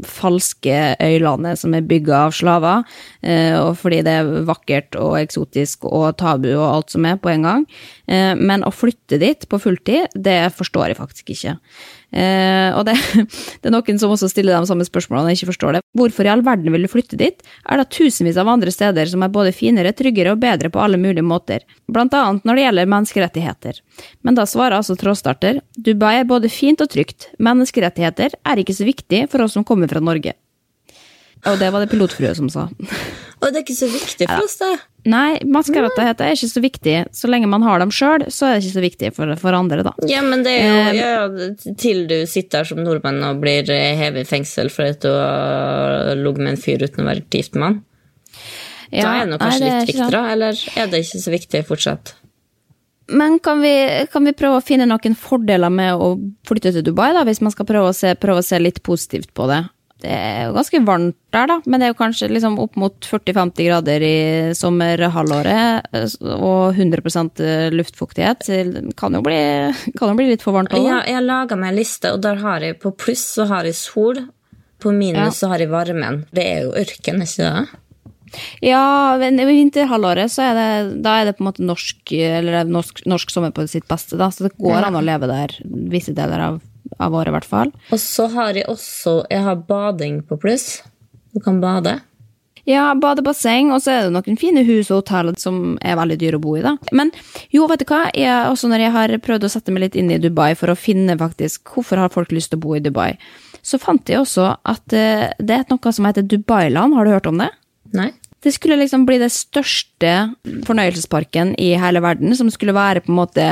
[0.07, 2.83] falske øylandet som er bygga av slaver,
[3.21, 7.29] eh, og fordi det er vakkert og eksotisk og tabu og alt som er på
[7.29, 7.67] en gang.
[8.07, 11.57] Eh, Men å flytte dit på fulltid, det forstår jeg faktisk ikke.
[12.15, 12.95] Eh, og det,
[13.61, 15.83] det er noen som også stiller de samme spørsmålene og ikke forstår det.
[15.97, 17.43] Hvorfor i all verden vil du flytte dit?
[17.67, 20.99] Er det tusenvis av andre steder som er både finere, tryggere og bedre på alle
[21.01, 23.83] mulige måter, blant annet når det gjelder menneskerettigheter.
[24.23, 28.87] Men da svarer altså trådstarter, Dubai er både fint og trygt, menneskerettigheter er ikke så
[28.87, 30.37] viktig for oss som kommer fra Norge.
[31.47, 32.69] Og det var det pilotfrue som sa.
[33.37, 34.71] Og det er ikke så viktig for oss, det.
[35.07, 36.95] Nei, menneskerettigheter er ikke så viktig.
[37.15, 39.85] Så lenge man har dem sjøl, så er det ikke så viktig for, for andre,
[39.85, 39.93] da.
[40.09, 44.25] Ja, men det er jo ja, til du sitter her som nordmann og blir hevet
[44.25, 47.69] i fengsel for at du har ligget med en fyr uten å være gift med
[47.69, 47.81] han.
[48.87, 52.15] Da er det kanskje nei, det litt viktig, eller er det ikke så viktig fortsatt?
[53.07, 53.73] Men kan vi,
[54.11, 56.15] kan vi prøve å finne noen fordeler med å
[56.47, 59.31] flytte til Dubai, da, hvis man skal prøve å se, prøve å se litt positivt
[59.37, 59.61] på det?
[59.97, 63.07] Det er jo ganske varmt der, da, men det er jo kanskje liksom opp mot
[63.09, 64.17] 40-50 grader i
[64.57, 66.05] sommerhalvåret, eh,
[66.35, 68.45] og 100 luftfuktighet.
[68.45, 69.39] Så det kan jo bli,
[69.97, 70.85] kan jo bli litt for varmt òg.
[70.85, 73.65] Ja, jeg har laga meg en liste, og der har jeg på pluss så har
[73.65, 74.21] jeg sol.
[74.77, 75.31] På minus Ja.
[75.33, 76.25] så har jeg varmen.
[76.29, 77.67] Det er jo ørken, ikke det?
[78.61, 82.67] Ja, men i vinterhalvåret så er det, da er det på en måte norsk, eller
[82.69, 84.27] norsk, norsk sommer på sitt beste, da.
[84.29, 85.55] Så det går an å leve der
[85.89, 86.59] visse deler av,
[86.99, 87.71] av året, i hvert fall.
[87.93, 90.83] Og så har jeg også Jeg har bading på pluss.
[91.33, 91.99] Du kan bade.
[92.67, 96.39] Ja, badebasseng, og så er det noen fine hus og hotell som er veldig dyre
[96.39, 96.73] å bo i, da.
[96.91, 97.13] Men
[97.53, 100.11] jo, vet du hva, jeg, også når jeg har prøvd å sette meg litt inn
[100.11, 103.13] i Dubai for å finne faktisk hvorfor har folk lyst til å bo i Dubai,
[103.63, 107.31] så fant jeg også at eh, det er noe som heter Dubailand, har du hørt
[107.31, 107.53] om det?
[107.95, 108.11] Nei?
[108.43, 110.13] Det skulle liksom bli det største
[110.67, 113.47] fornøyelsesparken i hele verden, som skulle være på en måte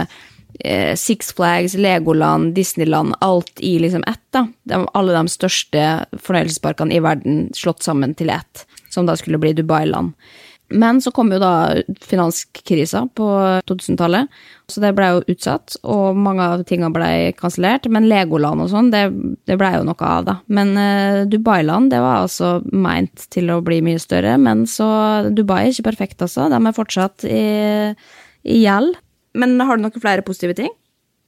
[0.95, 4.45] Six Flags, Legoland, Disneyland, alt i liksom ett, da.
[4.63, 5.83] De, alle de største
[6.15, 10.15] fornøyelsesparkene i verden slått sammen til ett, som da skulle bli Dubailand.
[10.67, 13.25] Men så kom jo da finanskrisa på
[13.69, 14.31] 2000-tallet,
[14.71, 17.85] så det ble jo utsatt, og mange av tingene ble kansellert.
[17.91, 19.03] Men Legoland og sånn, det,
[19.45, 20.37] det ble jo noe av, da.
[20.49, 24.89] Men eh, Dubailand, det var altså meint til å bli mye større, men så
[25.29, 26.49] Dubai er ikke perfekt, altså.
[26.49, 27.45] De er fortsatt i,
[28.49, 28.97] i gjeld.
[29.35, 30.71] Men har du noen flere positive ting?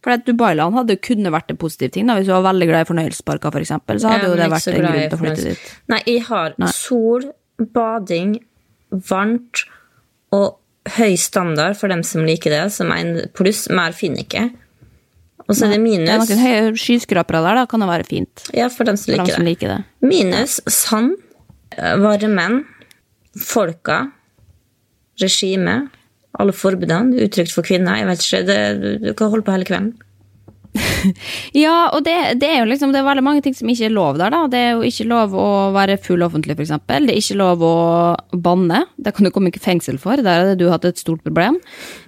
[0.06, 2.86] For at Dubailand hadde kunne vært en positiv ting, da, hvis du var veldig glad
[2.86, 5.66] i fornøyelsesparker, for eksempel, så hadde jo det vært en grunn til å flytte dit.
[5.92, 6.70] Nei, jeg har Nei.
[6.76, 7.26] sol,
[7.74, 8.38] bading,
[9.10, 9.64] varmt
[10.38, 10.60] og
[10.96, 13.66] høy standard for dem som liker det, som er en pluss.
[13.74, 14.46] Mer finner ikke.
[15.48, 16.28] Og så er det minus.
[16.28, 18.46] Det er noen høye skyskrapere der, da kan det være fint.
[18.56, 19.54] Ja, for dem som For dem liker som det.
[19.56, 19.80] liker det.
[20.08, 21.18] Minus sand,
[22.04, 22.62] varmen,
[23.40, 24.02] folka,
[25.22, 25.88] regime,
[26.42, 28.02] alle forbudene, utrygt for kvinner.
[28.02, 28.60] Jeg vet ikke, det,
[29.06, 29.96] du kan holde på hele kvelden.
[31.58, 33.94] Ja, og det, det er jo liksom Det er veldig mange ting som ikke er
[33.94, 34.44] lov der, da.
[34.52, 37.08] Det er jo ikke lov å være full offentlig, eksempel.
[37.08, 37.78] Det er ikke lov å
[38.34, 38.84] banne.
[38.98, 40.20] Det kan du komme i fengsel for.
[40.24, 41.60] Der hadde du hatt et stort problem.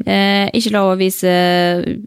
[0.05, 1.31] Eh, ikke lov å vise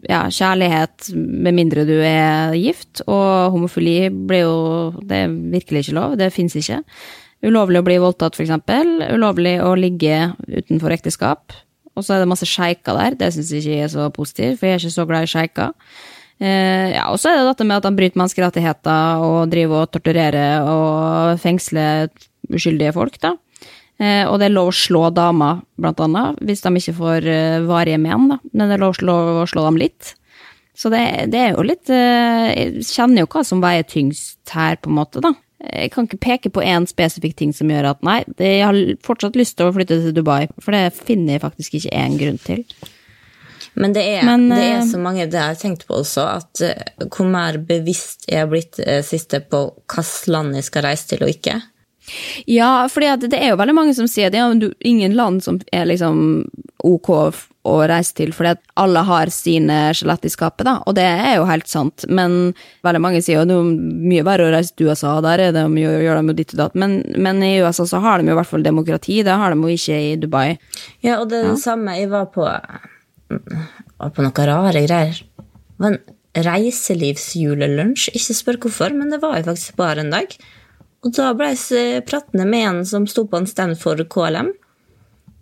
[0.09, 3.03] ja, kjærlighet med mindre du er gift.
[3.07, 4.55] Og homofili blir jo
[5.03, 6.17] Det er virkelig ikke lov.
[6.19, 6.83] Det fins ikke.
[7.43, 8.95] Ulovlig å bli voldtatt, eksempel.
[9.11, 11.55] Ulovlig å ligge utenfor ekteskap.
[11.93, 13.17] Og så er det masse sjeiker der.
[13.19, 15.73] Det syns jeg ikke er så positivt, for jeg er ikke så glad i sjeiker.
[16.41, 19.91] Eh, ja, og så er det dette med at han bryter menneskerettigheter og driver og
[19.93, 22.09] torturerer og fengsler
[22.53, 23.35] uskyldige folk, da.
[24.01, 27.61] Eh, og det er lov å slå damer, blant annet, hvis de ikke får eh,
[27.69, 28.39] varige men, da.
[28.51, 30.15] Men det er lov å slå, dem litt.
[30.73, 34.79] Så det, det er jo litt eh, Jeg kjenner jo hva som veier tyngst her,
[34.81, 35.35] på en måte, da.
[35.63, 39.37] Jeg kan ikke peke på én spesifikk ting som gjør at nei, jeg har fortsatt
[39.39, 42.65] lyst til å flytte til Dubai, for det finner jeg faktisk ikke én grunn til.
[43.73, 46.25] Men det er, Men, det er eh, så mange det har jeg tenkt på også,
[46.29, 50.85] at eh, hvor mer bevisst jeg har blitt eh, siste på hvilket land jeg skal
[50.89, 51.57] reise til og ikke.
[52.49, 55.43] Ja, for det er jo veldig mange som sier det er jo du- ingen land
[55.43, 56.45] som er liksom
[56.83, 57.09] ok
[57.63, 61.37] å reise til, fordi at alle har sine skjelett i skapet, da, og det er
[61.37, 64.75] jo helt sant, men veldig mange sier jo det er jo mye verre å reise
[64.75, 67.53] til USA, der er det mye å gjøre med ditt og datt, men, men i
[67.63, 70.17] USA så har de jo i hvert fall demokrati, det har de jo ikke i
[70.19, 70.57] Dubai.
[71.07, 71.95] Ja, og det er det samme.
[71.95, 75.23] Jeg var på, var på noen rare greier.
[75.23, 78.09] Det var en reiselivsjulelunsj.
[78.17, 80.35] Ikke spør hvorfor, men det var jo faktisk bare en dag.
[81.03, 84.53] Og da ble jeg pratende med en som sto på en stand for KLM.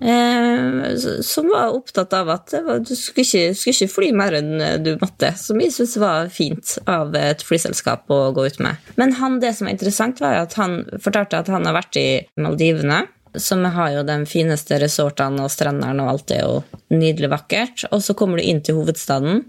[0.01, 4.37] Eh, som var opptatt av at det var, du skulle ikke, skulle ikke fly mer
[4.39, 5.29] enn du måtte.
[5.37, 8.91] Som jeg syntes var fint av et flyselskap å gå ut med.
[8.97, 12.07] Men han, det som er interessant, var at han fortalte at han har vært i
[12.41, 13.03] Maldivene.
[13.39, 16.57] Som har jo de fineste resortene og strendene, og alt er jo
[16.91, 17.85] nydelig vakkert.
[17.93, 19.45] Og så kommer du inn til hovedstaden.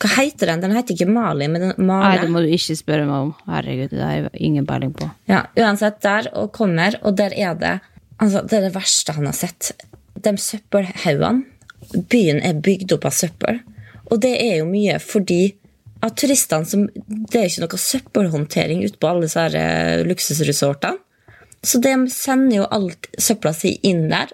[0.00, 0.62] Hva heter den?
[0.62, 3.92] Den heter ikke Mali, men den Nei, det må du ikke spørre meg om, herregud,
[3.92, 5.10] det har jeg ingen peiling på.
[5.28, 7.74] Ja, uansett, der og kommer, og der er det
[8.16, 9.72] altså, Det er det verste han har sett.
[10.16, 11.44] De søppelhaugene.
[12.12, 13.60] Byen er bygd opp av søppel.
[14.10, 15.42] Og det er jo mye fordi
[16.00, 20.96] at turistene som Det er ikke noe søppelhåndtering ute på alle disse eh, luksusresortene.
[21.62, 24.30] Så de sender jo alt søpla si inn der,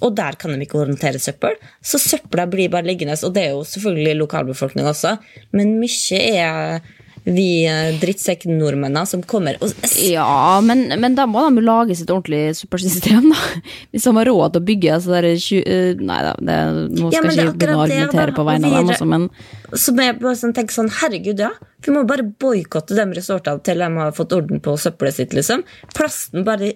[0.00, 1.58] og der kan de ikke håndtere søppel.
[1.84, 5.18] Så søpla blir bare liggende, og det er jo selvfølgelig lokalbefolkning også,
[5.52, 6.80] men mye er
[7.24, 12.10] vi eh, drittsekk-nordmennene som kommer og Ja, men, men da må de jo lage sitt
[12.12, 13.60] ordentlige supersystem, da.
[13.92, 16.58] Hvis de har råd til å bygge så der, eh, Nei da, det,
[16.96, 19.28] nå skal ja, ikke begynne å argumentere på vegne av dem også, men
[19.74, 21.52] Som jeg bare sånn, tenker sånn, herregud, ja.
[21.84, 25.64] Vi må bare boikotte de resortene til de har fått orden på søppelet sitt, liksom.
[25.96, 26.74] Plasten bare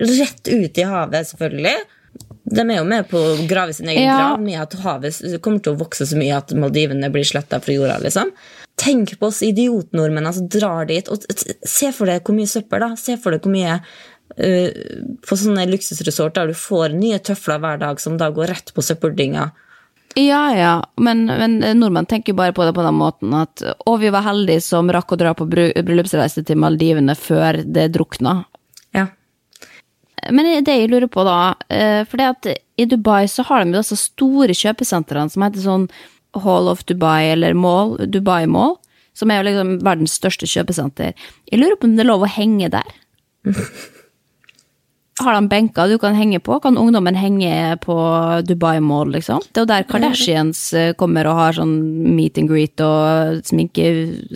[0.00, 1.76] rett ut i havet, selvfølgelig.
[2.46, 4.16] De er jo med på å grave sin egen Ja.
[4.20, 7.74] grav med at havet kommer til å vokse så mye at Maldivene blir sletta fra
[7.74, 8.30] jorda, liksom.
[8.76, 12.90] Tenk på oss idiotnordmennene som drar dit, og se for deg hvor mye søppel, da.
[13.00, 14.82] Se for deg hvor mye uh,
[15.24, 18.84] på sånne luksusresort der du får nye tøfler hver dag som da går rett på
[18.84, 19.48] søppeldynga.
[20.16, 24.08] Ja, ja, men, men nordmenn tenker bare på det på den måten at å, vi
[24.08, 28.38] var heldige som rakk å dra på bryllupsreise til Maldivene før det drukna.
[28.96, 29.10] Ja.
[30.32, 32.48] men det jeg lurer på da, eh, for det at
[32.80, 35.84] i Dubai så har de jo disse store kjøpesentrene som heter sånn
[36.44, 38.76] Hall of Dubai eller Mall, Dubai Mall,
[39.16, 41.14] som er jo liksom verdens største kjøpesenter.
[41.50, 42.96] Jeg lurer på om det er lov å henge der?
[45.16, 46.58] Har de benker du kan henge på?
[46.60, 47.94] Kan ungdommen henge på
[48.44, 49.40] Dubai Mall, liksom?
[49.48, 51.72] Det er jo der Kardashians eh, kommer og har sånn
[52.12, 53.86] meet and greet og sminke,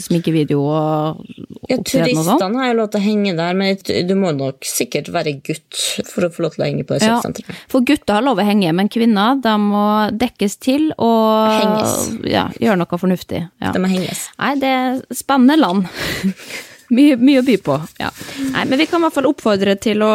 [0.01, 1.20] sminkevideo og
[1.68, 1.85] Ja, og sånn.
[1.85, 3.76] turistene har jo lov til å henge der, men
[4.09, 7.11] du må nok sikkert være gutt for å få lov til å henge på det
[7.11, 7.20] Ja,
[7.68, 9.85] for gutter har lov å henge, men kvinner de må
[10.16, 11.95] dekkes til og Henges.
[12.24, 13.45] Ja, gjøre noe fornuftig.
[13.61, 13.76] Ja.
[13.76, 14.31] De må henges.
[14.41, 15.93] Nei, det er spennende land.
[16.95, 17.76] mye, mye å by på.
[18.01, 18.11] Ja.
[18.55, 20.12] Nei, men vi kan i hvert fall oppfordre til å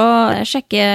[0.47, 0.88] sjekke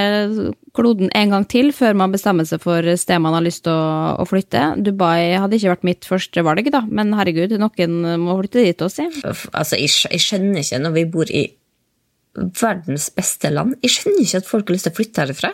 [0.77, 4.19] kloden en gang til før man bestemmer seg for sted man har lyst til å,
[4.23, 4.63] å flytte.
[4.87, 9.09] Dubai hadde ikke vært mitt første valg, da, men herregud, noen må flytte dit også,
[9.11, 9.25] si.
[9.51, 11.47] Altså, jeg, jeg skjønner ikke, når vi bor i
[12.61, 15.53] verdens beste land, jeg skjønner ikke at folk har lyst til å flytte herfra.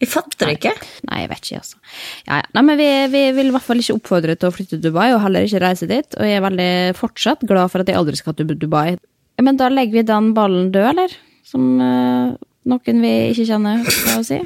[0.00, 0.72] Jeg fatter det ikke.
[1.10, 1.78] Nei, jeg vet ikke, altså.
[2.24, 2.44] Ja, ja.
[2.56, 5.10] Nei, men vi, vi vil i hvert fall ikke oppfordre til å flytte til Dubai,
[5.12, 6.16] og heller ikke reise dit.
[6.16, 8.94] Og jeg er veldig fortsatt glad for at jeg aldri skal til Dubai.
[9.40, 11.16] Men da legger vi den ballen død, eller?
[11.46, 12.36] Som uh,
[12.68, 14.40] noen vi ikke kjenner, skal jeg si.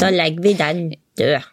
[0.00, 0.78] Da legger vi den
[1.20, 1.48] død.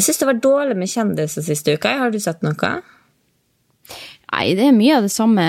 [0.00, 1.92] Jeg syns det var dårlig med kjendiser siste uka.
[2.00, 2.70] Har du sett noe?
[4.30, 5.44] Nei, det er mye av det samme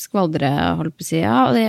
[0.00, 1.18] skvalderet, holdt på å si.
[1.20, 1.66] Ja, og det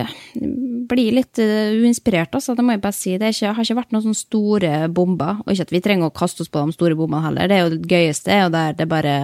[0.89, 2.55] blir litt eh, uinspirert, altså.
[2.55, 3.15] Det må jeg bare si.
[3.21, 5.41] Det ikke, har ikke vært noen sånne store bomber.
[5.43, 7.51] Og ikke at vi trenger å kaste oss på de store bombene heller.
[7.51, 9.15] Det er jo det gøyeste, og der det bare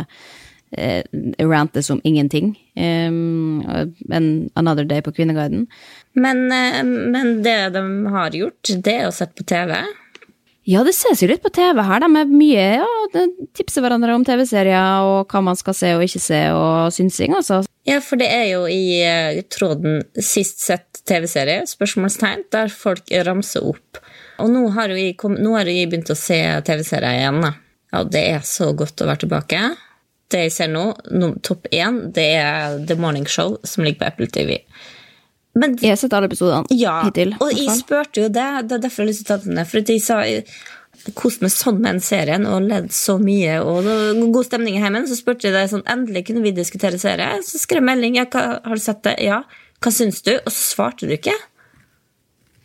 [0.72, 1.02] eh,
[1.40, 2.54] rantes om ingenting.
[2.76, 3.62] Um,
[4.56, 5.68] Another Day på Kvinneguiden.
[6.14, 7.84] Men, eh, men det de
[8.14, 9.76] har gjort, det er å sette på TV.
[10.70, 12.04] Ja, det ses jo litt på TV her.
[12.04, 13.24] De er mye ja,
[13.58, 17.64] tipser hverandre om TV-serier og hva man skal se og ikke se, og synsing, altså.
[17.90, 23.66] Ja, for det er jo i eh, tråden sist sett TV-serie, spørsmålstegn, der folk ramser
[23.72, 24.04] opp.
[24.42, 26.38] Og nå har jo jeg, kom, nå har jeg begynt å se
[26.68, 27.42] TV-serier igjen.
[27.42, 27.56] da.
[27.92, 29.64] Ja, det er så godt å være tilbake.
[30.32, 34.12] Det jeg ser nå, no, topp én, det er The Morning Show, som ligger på
[34.14, 34.60] Apple TV.
[35.54, 37.34] Men Jeg har sett alle episodene ja, hittil.
[37.44, 39.58] og jeg spurte jo det, det er derfor jeg har lyst til å ta den
[39.60, 39.68] ned.
[39.68, 40.46] For de jeg sa jeg
[41.18, 43.58] koste meg sånn med den serien og ledd så mye.
[43.66, 45.08] Og det var god stemning i heimen.
[45.10, 47.42] Så spurte jeg deg sånn, endelig kunne vi diskutere serie.
[47.46, 48.20] Så skrev jeg melding.
[48.20, 49.18] Ja, hva, har du sett det?
[49.26, 49.42] Ja.
[49.82, 50.36] Hva syns du?
[50.38, 51.36] Og så svarte du ikke.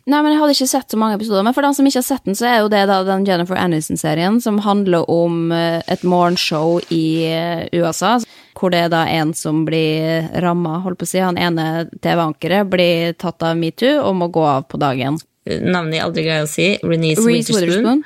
[0.07, 1.43] Nei, men jeg hadde ikke sett så mange episoder.
[1.43, 3.57] Men for den som ikke har sett den, så er jo det da den Jennifer
[3.59, 8.13] Aniston-serien som handler om eh, et morgenshow i eh, USA.
[8.57, 11.19] Hvor det er da en som blir ramma, holdt på å si.
[11.19, 15.19] Han ene TV-ankeret blir tatt av metoo og må gå av på dagen.
[15.47, 16.69] Navnet jeg aldri greier å si.
[16.87, 17.67] Renee Reese Witherspoon.
[17.67, 18.03] Witherspoon.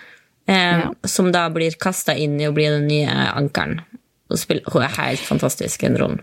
[0.49, 0.89] Eh, Ja.
[1.05, 3.77] Som da blir kasta inn i å bli den nye ankeren.
[4.31, 6.21] Hun, spiller, hun er helt fantastisk i den rollen.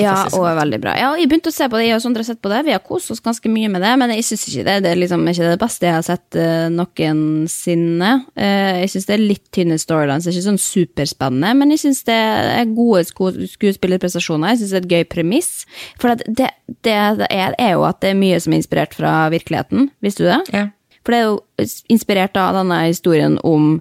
[0.00, 0.94] Ja, hun og er veldig bra.
[0.96, 2.62] Ja, jeg begynte å se på det, jeg og Sondre har sett på det.
[2.64, 5.02] Vi har kost oss ganske mye med det, men jeg syns ikke det, det er
[5.02, 8.14] liksom ikke det beste jeg har sett uh, noensinne.
[8.32, 11.84] Eh, jeg syns det er litt tynne storylines, det er ikke sånn superspennende, men jeg
[11.84, 14.54] syns det er gode skuespillerprestasjoner.
[14.54, 15.52] Jeg syns det er et gøy premiss.
[16.00, 16.50] For det, det,
[16.88, 20.32] det er, er jo at det er mye som er inspirert fra virkeligheten, visste du
[20.32, 20.42] det?
[20.56, 20.66] Ja.
[21.04, 23.74] For det er jo inspirert av denne historien om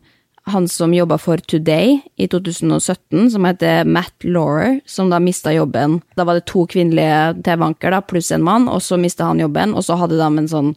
[0.49, 5.99] han som jobba for Today i 2017, som heter Matt Laurer, som da mista jobben.
[6.15, 9.85] Da var det to kvinnelige TV-anker pluss en mann, og så mista han jobben, og
[9.85, 10.73] så hadde de en sånn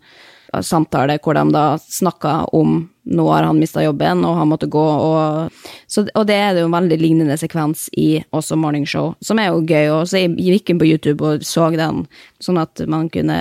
[0.60, 4.82] samtale hvor de da snakka om nå har han mista jobben, og han måtte gå,
[4.82, 9.40] og, så, og det er jo en veldig lignende sekvens i også Morning Show, som
[9.42, 12.04] er jo gøy, og så jeg gikk inn på YouTube og så den,
[12.42, 13.38] sånn at man kunne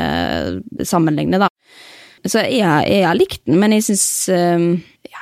[0.88, 1.52] sammenligne, da.
[2.26, 4.58] Så jeg, jeg har likt den, men jeg syns ja,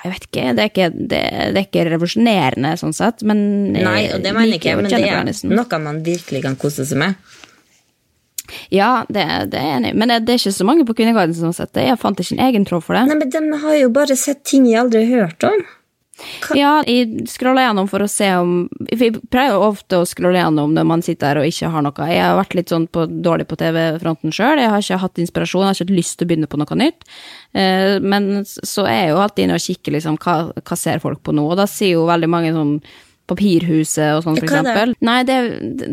[0.04, 0.44] Jeg vet ikke.
[0.56, 1.22] Det er ikke, det,
[1.54, 3.42] det er ikke revolusjonerende, sånn sett, men
[3.76, 7.02] Nei, og det mener jeg ikke, men det er noe man virkelig kan kose seg
[7.02, 7.38] med.
[8.74, 9.94] Ja, det, det er enig.
[9.98, 11.86] Men det, er ikke så mange på Kvinneguiden som har sett det.
[11.90, 13.04] Jeg fant ikke en egen tråd for det.
[13.10, 15.62] Nei, men De har jo bare sett ting jeg aldri har hørt om.
[16.58, 20.88] Ja, jeg scroller gjennom for å se om Vi pleier ofte å scrolle gjennom når
[20.90, 22.08] man sitter der og ikke har noe.
[22.12, 24.60] Jeg har vært litt sånn på, dårlig på TV-fronten sjøl.
[24.62, 26.80] Jeg har ikke hatt inspirasjon, jeg har ikke hatt lyst til å begynne på noe
[26.80, 27.06] nytt.
[27.54, 31.24] Eh, Men så er jeg jo alltid inne og kikker, liksom, hva, hva ser folk
[31.24, 31.46] på nå?
[31.52, 32.80] Og da sier jo veldig mange sånn
[33.30, 34.96] Papirhuset og sånn, for eksempel.
[34.96, 35.06] det?
[35.06, 35.36] Nei, det,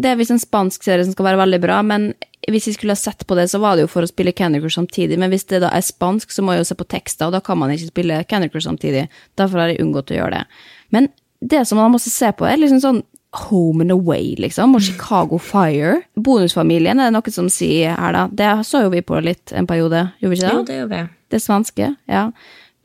[0.00, 2.14] det er visst en spansk serie som skal være veldig bra, men
[2.52, 4.60] hvis jeg skulle ha sett på det, så var det jo for å spille Candy
[4.62, 5.18] Crush samtidig.
[5.18, 7.40] Men hvis det da er spansk, så må jeg jo se på tekster, og da
[7.42, 9.06] kan man ikke spille Candy Crush samtidig.
[9.38, 10.62] Derfor har jeg unngått å gjøre det.
[10.94, 13.02] Men det som man måtte se på, er liksom sånn
[13.36, 15.98] Home and Away, liksom, og Chicago Fire.
[16.16, 18.22] Bonusfamilien er det noe som sier her, da.
[18.32, 20.54] Det så jo vi på litt en periode, gjorde vi ikke det?
[20.54, 21.10] Jo, det gjorde vi.
[21.34, 22.22] Det svenske, ja.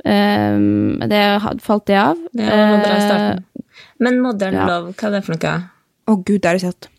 [0.02, 1.22] Um, det
[1.62, 2.18] falt det av.
[2.34, 3.46] Det var bra Eh, starten.
[4.02, 4.66] Men Modern ja.
[4.68, 5.54] Love, hva er det for noe?
[6.10, 6.90] Å gud, det har jeg sett.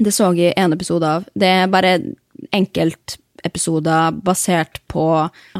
[0.00, 1.26] Det så jeg en episode av.
[1.36, 1.98] Det er bare
[2.56, 5.04] enkeltepisoder basert på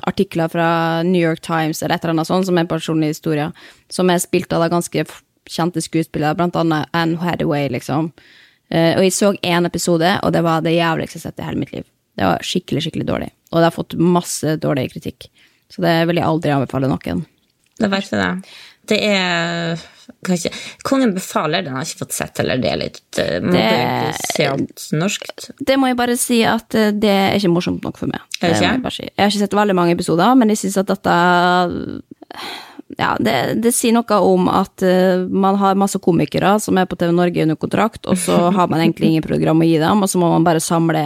[0.01, 0.69] artikler fra
[1.05, 3.53] New York Times eller et eller annet sånt, som er personlige historier,
[3.93, 5.05] som er spilt av ganske
[5.51, 8.13] kjente skuespillere, blant annet Anne Hathaway, liksom.
[8.71, 11.49] Eh, og jeg så én episode, og det var det jævligste jeg har sett i
[11.49, 11.87] hele mitt liv.
[12.17, 13.31] Det var skikkelig, skikkelig dårlig.
[13.51, 15.29] Og det har fått masse dårlig kritikk.
[15.71, 17.25] Så det vil jeg aldri anbefale noen.
[17.81, 18.31] Det er jeg det.
[18.91, 19.83] Det er
[20.27, 20.53] kanskje,
[20.87, 22.61] Kongen befaler, den har ikke fått sett heller.
[22.61, 25.51] Det er litt eh, alt norskt.
[25.59, 28.25] Det må jeg bare si at eh, det er ikke morsomt nok for meg.
[28.41, 28.55] Ikke?
[28.55, 28.81] Jeg,
[29.11, 31.17] jeg har ikke sett veldig mange episoder, men jeg syns at dette
[32.99, 36.99] ja, det, det sier noe om at uh, man har masse komikere som er på
[36.99, 40.11] TV Norge under kontrakt, og så har man egentlig ingen program å gi dem, og
[40.11, 41.05] så må man bare samle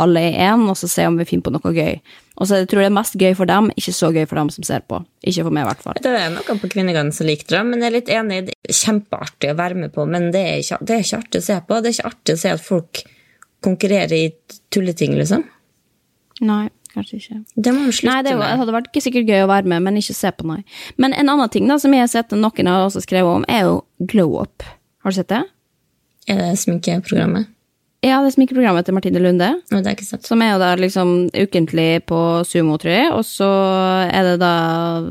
[0.00, 1.96] alle i én, og så se om vi finner på noe gøy.
[2.40, 4.50] Og så tror jeg det er mest gøy for dem, ikke så gøy for dem
[4.52, 5.02] som ser på.
[5.22, 5.98] Ikke for meg, i hvert fall.
[6.02, 8.38] Det er noen på Kvinneguiden som liker det, men jeg er litt enig.
[8.48, 11.42] Det er kjempeartig å være med på, men det er, ikke, det er ikke artig
[11.42, 11.80] å se på.
[11.80, 13.02] Det er ikke artig å se at folk
[13.62, 14.24] konkurrerer i
[14.72, 15.44] tulleting, liksom.
[16.42, 17.38] Nei, kanskje ikke.
[17.56, 18.58] Det må man slutte Nei, det var- med.
[18.58, 20.64] hadde vært ikke sikkert gøy å være med, men ikke se på, nei.
[20.98, 23.62] Men en annen ting da, som jeg har sett noen har også skrevet om, er
[23.68, 24.62] jo glow up.
[25.04, 25.44] Har du sett det?
[26.28, 27.46] Er det sminkeprogrammet?
[28.02, 30.26] Ja, det er sminkeprogrammet til Martine Lunde, Nei, det er ikke sett.
[30.26, 33.46] som er jo da liksom ukentlig på Sumo, tror jeg, og så
[34.10, 35.06] er det da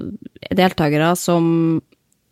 [0.52, 1.82] deltakere som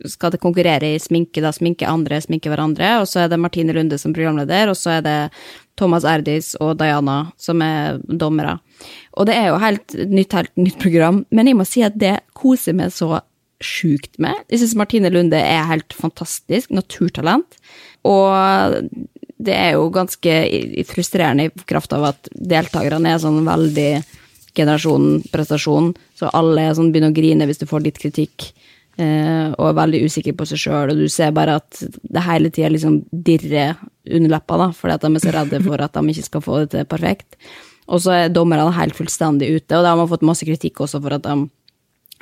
[0.06, 3.74] skal det konkurrere i sminke, da sminke andre, sminke hverandre, og så er det Martine
[3.76, 5.32] Lunde som programleder, og så er det
[5.80, 8.60] Thomas Erdis og Diana som er dommere.
[9.18, 12.20] Og det er jo helt nytt, helt nytt program, men jeg må si at det
[12.38, 13.20] koser meg så
[13.60, 14.38] sjukt med.
[14.48, 17.60] Jeg syns Martine Lunde er helt fantastisk, naturtalent,
[18.08, 18.88] og
[19.40, 20.34] det er jo ganske
[20.88, 23.92] frustrerende i kraft av at deltakerne er sånn veldig
[24.58, 28.50] generasjonen prestasjon, så alle sånn begynner å grine hvis du får litt kritikk,
[29.00, 32.52] eh, og er veldig usikker på seg sjøl, og du ser bare at det hele
[32.52, 36.16] tida liksom dirrer under leppa, da, fordi at de er så redde for at de
[36.16, 37.40] ikke skal få det til perfekt.
[37.90, 41.02] Og så er dommerne helt fullstendig ute, og da har man fått masse kritikk også
[41.02, 41.50] for at de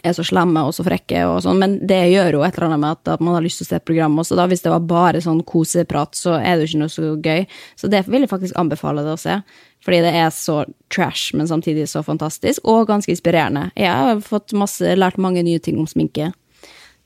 [0.06, 2.82] er så slemme og så frekke og sånn, men det gjør jo et eller annet
[2.84, 4.86] med at, at man har lyst til å se programmet også, da hvis det var
[4.88, 7.46] bare sånn koseprat, så er det jo ikke noe så gøy.
[7.80, 9.40] Så det vil jeg faktisk anbefale det å se,
[9.86, 10.60] fordi det er så
[10.94, 13.72] trash, men samtidig så fantastisk, og ganske inspirerende.
[13.76, 16.32] Jeg har fått masse, lært mange nye ting om sminke,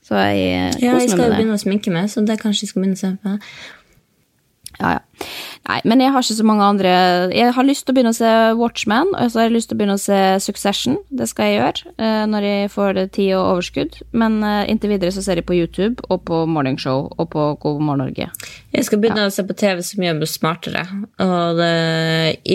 [0.02, 0.42] så jeg
[0.82, 1.38] Ja, jeg koser skal meg jo med det.
[1.38, 3.38] begynne å sminke meg, så det kanskje jeg skal begynne å se på.
[4.80, 5.00] Ja, ja.
[5.68, 6.90] Nei, men jeg har ikke så mange andre
[7.30, 9.76] Jeg har lyst til å begynne å se Watchmen, og så har jeg lyst til
[9.76, 10.96] å begynne å se Succession.
[11.14, 14.00] Det skal jeg gjøre eh, når jeg får tid og overskudd.
[14.18, 17.44] Men eh, inntil videre så ser jeg på YouTube og på Morning Show og på
[17.62, 18.26] God morgen Norge.
[18.72, 20.82] Jeg skal begynne å se på TV som gjør meg smartere.
[21.22, 21.70] Og det,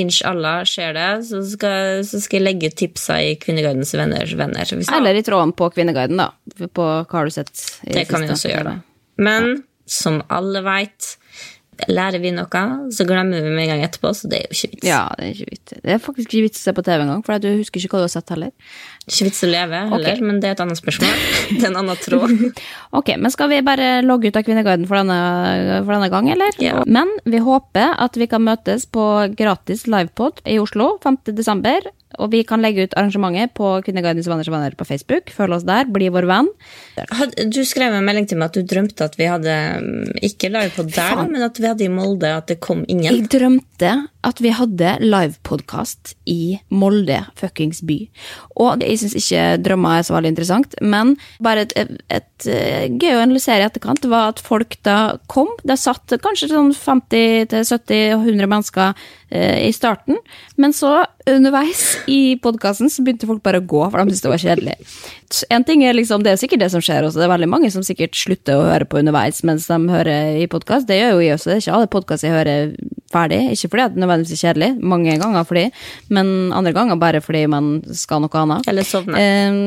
[0.02, 4.36] inshallah skjer det, så skal, så skal jeg legge ut tipsa i Kvinneguidens venner.
[4.42, 4.76] venner.
[4.98, 6.32] Eller i tråden på Kvinneguiden, da.
[6.68, 7.54] På hva har du sett
[7.88, 8.78] det kan vi også gjøre.
[9.24, 11.16] Men som alle veit,
[11.86, 12.62] lærer vi noe,
[12.94, 14.88] så glemmer vi med en gang etterpå, så det er jo ikke vits.
[14.88, 15.74] Ja, det er ikke vits.
[15.84, 18.02] Det er faktisk ikke vits å se på TV engang, for du husker ikke hva
[18.02, 18.54] du har sett heller.
[19.08, 20.26] Ikke vits å leve heller, okay.
[20.26, 21.14] men det er et annet spørsmål.
[21.52, 22.36] det er en annen tråd.
[22.98, 26.56] Ok, men skal vi bare logge ut av Kvinneguiden for denne, for denne gang, eller?
[26.64, 26.82] Ja.
[26.88, 29.04] Men vi håper at vi kan møtes på
[29.38, 31.20] gratis livepod i Oslo 5.
[32.18, 35.32] Og vi kan legge ut arrangementet på Kvinneguidens som venner på Facebook.
[35.34, 36.50] Følg oss der, bli vår venn.
[37.54, 40.74] Du skrev en melding til meg at du drømte at vi hadde mm, ikke live
[40.76, 41.32] på der, Faen.
[41.34, 43.10] men at vi hadde i Molde, at det kom ingen.
[43.10, 43.94] Jeg drømte
[44.28, 48.00] at vi hadde livepodkast i Molde fuckings by.
[48.60, 52.88] Og jeg syns ikke drømmer er så veldig interessant, men bare et, et, et eh,
[52.92, 54.98] gøy å analysere i etterkant var at folk da
[55.32, 55.54] kom.
[55.64, 60.16] Det satt kanskje sånn 50-70-100 mennesker i starten,
[60.56, 64.32] men så underveis i podkasten så begynte folk bare å gå, for de syntes det
[64.32, 64.76] var kjedelig.
[65.52, 67.72] En ting er liksom, Det er sikkert det som skjer også, det er veldig mange
[67.74, 70.88] som sikkert slutter å høre på underveis mens de hører i podkast.
[70.88, 72.72] Det gjør jo jeg også, det er ikke alle podkaster jeg hører
[73.12, 73.42] ferdig.
[73.56, 75.66] Ikke fordi at det nødvendigvis er kjedelig, mange ganger fordi,
[76.16, 78.72] men andre ganger bare fordi man skal noe annet.
[78.72, 79.20] Eller sovne.
[79.20, 79.60] Eh,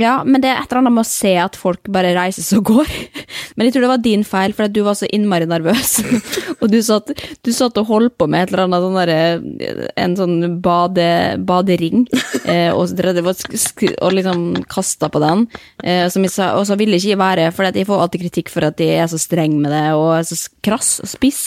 [0.00, 2.64] ja, men det er et eller annet med å se at folk bare reises og
[2.70, 2.92] går.
[3.56, 5.98] Men jeg tror det var din feil, for at du var så innmari nervøs.
[6.62, 7.12] og du satt,
[7.44, 11.08] du satt og holdt på med et eller annet sånn derre En sånn bade,
[11.44, 12.06] badering,
[12.52, 15.44] eh, og, og liksom kasta på den.
[15.84, 18.70] Eh, jeg sa, og så ville ikke jeg være, for jeg får alltid kritikk for
[18.70, 21.42] at jeg er så streng med det, og er så krass og spiss.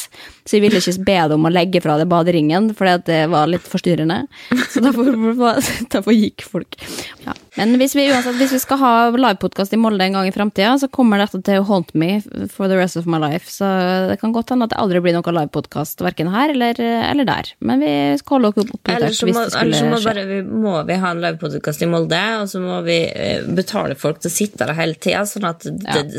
[0.45, 3.49] Så jeg ville ikke be dem om å legge fra deg baderingen, fordi det var
[3.49, 4.27] litt forstyrrende.
[4.69, 5.09] Så derfor,
[5.95, 6.77] derfor gikk folk.
[7.25, 7.33] Ja.
[7.55, 10.75] Men hvis vi, uansett, hvis vi skal ha livepodkast i Molde en gang i framtida,
[10.77, 12.19] så kommer dette til å haunt me
[12.51, 13.49] for the rest of my life.
[13.49, 13.65] Så
[14.11, 17.53] det kan godt hende at det aldri blir noen livepodkast, verken her eller, eller der.
[17.65, 19.61] Men vi skal holde dere oppdatert hvis det skulle skje.
[19.65, 22.83] eller så må, bare, vi, må vi ha en livepodkast i Molde, og så må
[22.85, 25.65] vi eh, betale folk til å sitte der hele tida, sånn, at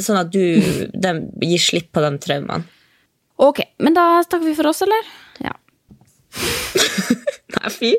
[0.03, 0.43] sånn at du
[0.97, 2.65] de gir slipp på de traumene.
[3.37, 5.11] Ok, men da takker vi for oss, eller?
[5.45, 5.53] Ja.
[7.57, 7.93] Nei, fy.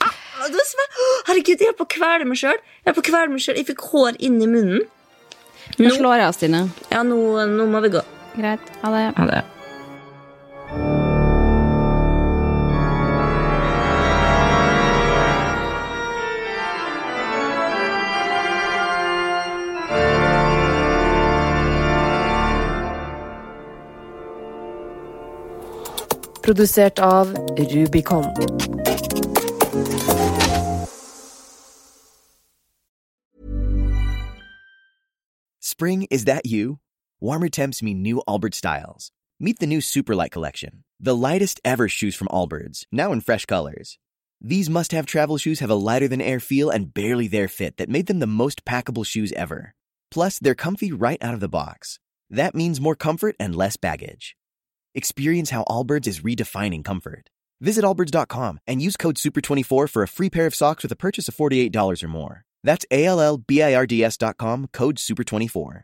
[0.00, 0.16] Ah.
[1.28, 2.56] Herregud, jeg er på å kvele meg sjøl.
[2.86, 3.60] Jeg på kvele meg selv.
[3.60, 4.86] Jeg fikk hår inn i munnen.
[5.78, 6.62] Nå slår jeg av, Stine.
[6.90, 7.20] Ja, nå,
[7.52, 8.02] nå må vi gå.
[8.34, 8.72] Greit.
[8.82, 9.06] Ha det.
[9.18, 9.42] Ha det.
[26.42, 28.24] Produsert av Rubicon.
[35.60, 36.78] Spring, is that you?
[37.20, 39.12] Warmer temps mean new Allbirds styles.
[39.38, 43.98] Meet the new Superlight Collection, the lightest ever shoes from Allbirds, now in fresh colors.
[44.40, 47.76] These must have travel shoes have a lighter than air feel and barely there fit
[47.76, 49.74] that made them the most packable shoes ever.
[50.10, 51.98] Plus, they're comfy right out of the box.
[52.30, 54.36] That means more comfort and less baggage.
[54.94, 57.30] Experience how Allbirds is redefining comfort.
[57.60, 61.28] Visit allbirds.com and use code SUPER24 for a free pair of socks with a purchase
[61.28, 62.44] of $48 or more.
[62.64, 65.82] That's A L L B I R D S.com, code SUPER24.